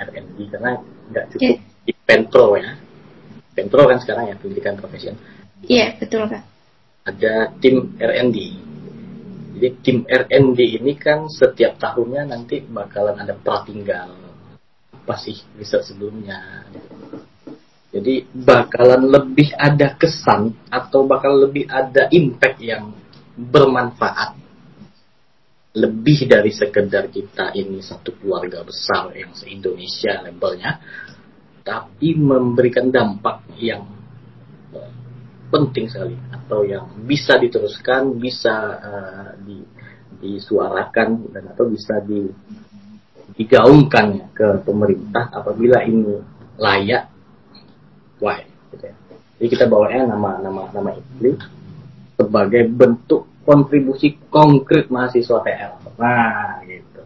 R&D 0.00 0.38
karena 0.48 0.80
nggak 1.12 1.24
cukup 1.36 1.44
yeah. 1.44 1.84
di 1.84 1.92
Pentro 1.92 2.56
ya. 2.56 2.72
Pentro 3.52 3.82
kan 3.84 3.98
sekarang 4.00 4.30
ya 4.32 4.34
pendidikan 4.38 4.78
profesional. 4.78 5.20
Iya 5.66 5.76
yeah, 5.76 5.90
betul 6.00 6.24
kan 6.30 6.46
ada 7.08 7.56
tim 7.58 7.96
R&D 7.96 8.36
jadi 9.56 9.68
tim 9.80 9.98
RND 10.04 10.60
ini 10.80 10.92
kan 11.00 11.32
setiap 11.32 11.80
tahunnya 11.80 12.28
nanti 12.28 12.60
bakalan 12.68 13.16
ada 13.16 13.32
pratinggal 13.32 14.12
apa 14.92 15.14
sih 15.16 15.40
riset 15.56 15.88
sebelumnya. 15.88 16.68
Jadi 17.88 18.28
bakalan 18.28 19.08
lebih 19.08 19.56
ada 19.56 19.96
kesan 19.96 20.52
atau 20.68 21.08
bakal 21.08 21.48
lebih 21.48 21.64
ada 21.64 22.12
impact 22.12 22.60
yang 22.60 22.92
bermanfaat 23.38 24.36
lebih 25.78 26.26
dari 26.26 26.50
sekedar 26.50 27.08
kita 27.08 27.54
ini 27.54 27.78
satu 27.80 28.18
keluarga 28.18 28.66
besar 28.66 29.14
yang 29.14 29.30
se-Indonesia 29.36 30.26
labelnya 30.26 30.80
tapi 31.62 32.16
memberikan 32.16 32.88
dampak 32.88 33.44
yang 33.60 33.97
penting 35.48 35.88
sekali 35.88 36.16
atau 36.30 36.64
yang 36.64 36.88
bisa 37.04 37.40
diteruskan, 37.40 38.16
bisa 38.20 38.54
uh, 38.78 39.30
di, 39.40 39.64
disuarakan 40.20 41.32
dan 41.32 41.44
atau 41.52 41.68
bisa 41.68 42.00
di, 42.04 42.28
digaungkan 43.36 44.32
ke 44.32 44.62
pemerintah 44.64 45.32
apabila 45.32 45.84
ini 45.84 46.20
layak, 46.60 47.08
why? 48.20 48.44
Gitu 48.72 48.84
ya. 48.84 48.94
Jadi 49.38 49.48
kita 49.48 49.64
bawanya 49.70 50.12
nama 50.12 50.42
nama 50.42 50.62
nama 50.74 50.90
ini 50.98 51.38
sebagai 52.18 52.66
bentuk 52.66 53.30
kontribusi 53.46 54.18
konkret 54.28 54.92
mahasiswa 54.92 55.40
TL. 55.40 55.72
Nah, 55.96 56.60
gitu. 56.66 57.00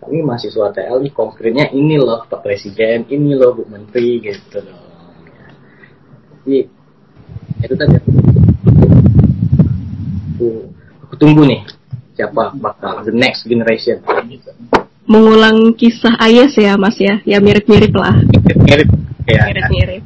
Kami 0.00 0.22
mahasiswa 0.22 0.72
TL 0.72 1.02
ini 1.02 1.10
konkretnya 1.12 1.66
ini 1.74 2.00
loh 2.00 2.24
Pak 2.24 2.40
Presiden, 2.40 3.04
ini 3.10 3.34
loh 3.34 3.58
Bu 3.58 3.68
Menteri 3.68 4.22
gitu 4.22 4.62
loh. 4.62 4.80
Jadi 6.44 6.73
itu 7.64 7.74
tadi 7.80 7.96
aku, 7.96 8.10
aku 11.08 11.14
tunggu 11.16 11.48
nih 11.48 11.64
siapa 12.14 12.54
bakal 12.60 13.02
the 13.02 13.12
next 13.12 13.44
generation. 13.48 13.98
Mengulang 15.04 15.76
kisah 15.76 16.16
Ayes 16.16 16.56
ya 16.56 16.80
mas 16.80 16.96
ya. 16.96 17.20
Ya 17.28 17.36
mirip-mirip 17.42 17.92
lah. 17.92 18.16
Mirip 18.64 18.88
ya 19.28 19.44
mirip-mirip. 19.50 20.02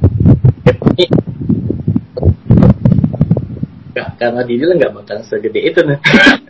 Gak, 3.95 4.07
karena 4.19 4.43
dia 4.43 4.65
lah 4.67 4.75
nggak 4.79 4.93
bakal 4.95 5.17
segede 5.27 5.59
itu 5.63 5.79
nih. 5.83 5.99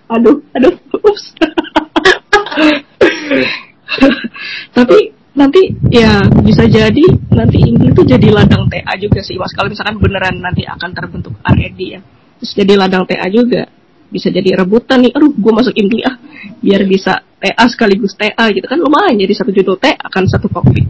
aduh, 0.10 0.41
aduh, 0.57 0.74
ups. 1.01 1.34
Tapi 4.76 5.14
nanti 5.40 5.72
ya 5.88 6.20
bisa 6.44 6.68
jadi 6.68 7.06
nanti 7.32 7.64
ini 7.64 7.96
tuh 7.96 8.04
jadi 8.04 8.28
ladang 8.28 8.68
TA 8.68 8.94
juga 9.00 9.24
sih 9.24 9.40
mas. 9.40 9.56
Kalau 9.56 9.72
misalkan 9.72 9.96
beneran 9.96 10.44
nanti 10.44 10.68
akan 10.68 10.92
terbentuk 10.92 11.40
R&D 11.40 11.80
ya. 11.80 12.04
Terus 12.44 12.52
jadi 12.60 12.74
ladang 12.76 13.08
TA 13.08 13.24
juga. 13.32 13.64
Bisa 14.12 14.28
jadi 14.28 14.60
rebutan 14.60 15.00
nih. 15.08 15.16
Aduh 15.16 15.32
gue 15.32 15.54
masuk 15.56 15.72
Indli 15.80 16.04
ah. 16.04 16.20
Biar 16.60 16.84
bisa 16.84 17.24
TA 17.40 17.66
sekaligus 17.72 18.20
TA 18.20 18.52
gitu 18.52 18.68
kan. 18.68 18.76
Lumayan 18.76 19.16
jadi 19.16 19.32
satu 19.32 19.56
judul 19.56 19.80
TA 19.80 19.96
akan 19.96 20.24
satu 20.28 20.52
kopi 20.52 20.84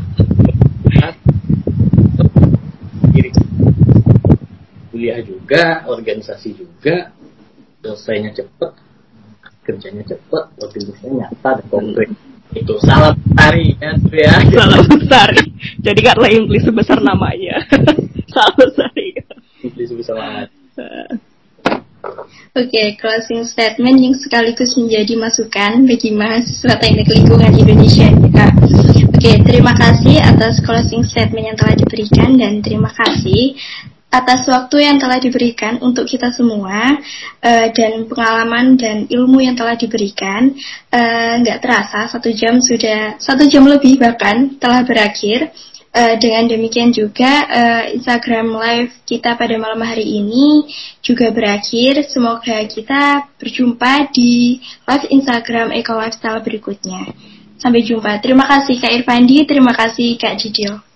kuliah 4.90 5.24
juga 5.24 5.88
organisasi 5.88 6.60
juga. 6.60 7.16
Selesainya 7.80 8.36
cepet 8.36 8.76
kerjanya 9.64 10.04
cepet 10.04 10.44
organisasinya 10.60 11.30
nyata 11.30 11.64
dan 11.64 11.66
konkret 11.72 12.12
itu 12.58 12.74
salam 12.82 13.14
tari 13.38 13.78
ya 13.78 13.93
ya. 14.10 14.34
Salam 14.58 14.86
tari. 15.06 15.43
Jadi 15.78 16.00
kan 16.02 16.18
Inggris 16.26 16.66
sebesar 16.66 16.97
namanya. 16.97 17.62
Salam 18.34 18.70
tari. 18.74 19.14
Inggris 19.62 19.93
sebesar 19.93 20.18
namanya 20.18 20.50
Oke, 22.50 22.72
okay, 22.72 22.88
closing 22.95 23.43
statement 23.43 24.00
yang 24.00 24.16
sekaligus 24.16 24.74
menjadi 24.80 25.20
masukan 25.20 25.84
bagi 25.84 26.16
mahasiswa 26.16 26.80
teknik 26.80 27.12
lingkungan 27.12 27.52
Indonesia 27.54 28.08
Kak. 28.34 28.56
Oke, 28.56 29.04
okay, 29.20 29.36
terima 29.43 29.76
kasih 29.76 30.18
atas 30.24 30.64
closing 30.64 31.04
statement 31.04 31.54
yang 31.54 31.58
telah 31.60 31.76
diberikan 31.76 32.39
dan 32.39 32.64
terima 32.64 32.89
kasih 32.89 33.54
atas 34.10 34.41
waktu 34.49 34.89
yang 34.89 34.97
telah 34.97 35.22
diberikan 35.22 35.78
untuk 35.86 36.10
kita 36.10 36.34
semua 36.34 36.97
uh, 37.45 37.68
dan 37.70 38.10
pengalaman 38.10 38.74
dan 38.74 39.05
ilmu 39.05 39.45
yang 39.45 39.53
telah 39.53 39.78
diberikan 39.78 40.49
uh, 40.89 41.34
nggak 41.45 41.62
terasa 41.62 42.10
satu 42.10 42.34
jam 42.34 42.57
sudah 42.57 43.22
satu 43.22 43.45
jam 43.45 43.66
lebih 43.70 44.01
bahkan 44.01 44.57
telah 44.57 44.82
berakhir. 44.84 45.53
Uh, 45.89 46.22
dengan 46.22 46.45
demikian 46.45 46.93
juga 46.93 47.49
uh, 47.49 47.84
Instagram 47.89 48.53
live 48.53 48.93
kita 49.10 49.34
pada 49.34 49.57
malam 49.57 49.82
hari 49.82 50.05
ini 50.22 50.70
juga 51.01 51.34
berakhir. 51.34 52.05
Semoga 52.05 52.62
kita 52.70 53.26
berjumpa 53.41 54.14
di 54.14 54.62
live 54.86 55.05
Instagram 55.10 55.74
Eco 55.74 55.97
Lifestyle 55.97 56.45
berikutnya. 56.45 57.10
Sampai 57.57 57.82
jumpa. 57.82 58.22
Terima 58.22 58.45
kasih 58.45 58.78
Kak 58.78 59.01
Irfandi. 59.01 59.49
Terima 59.49 59.74
kasih 59.74 60.14
Kak 60.22 60.38
Jidil 60.38 60.89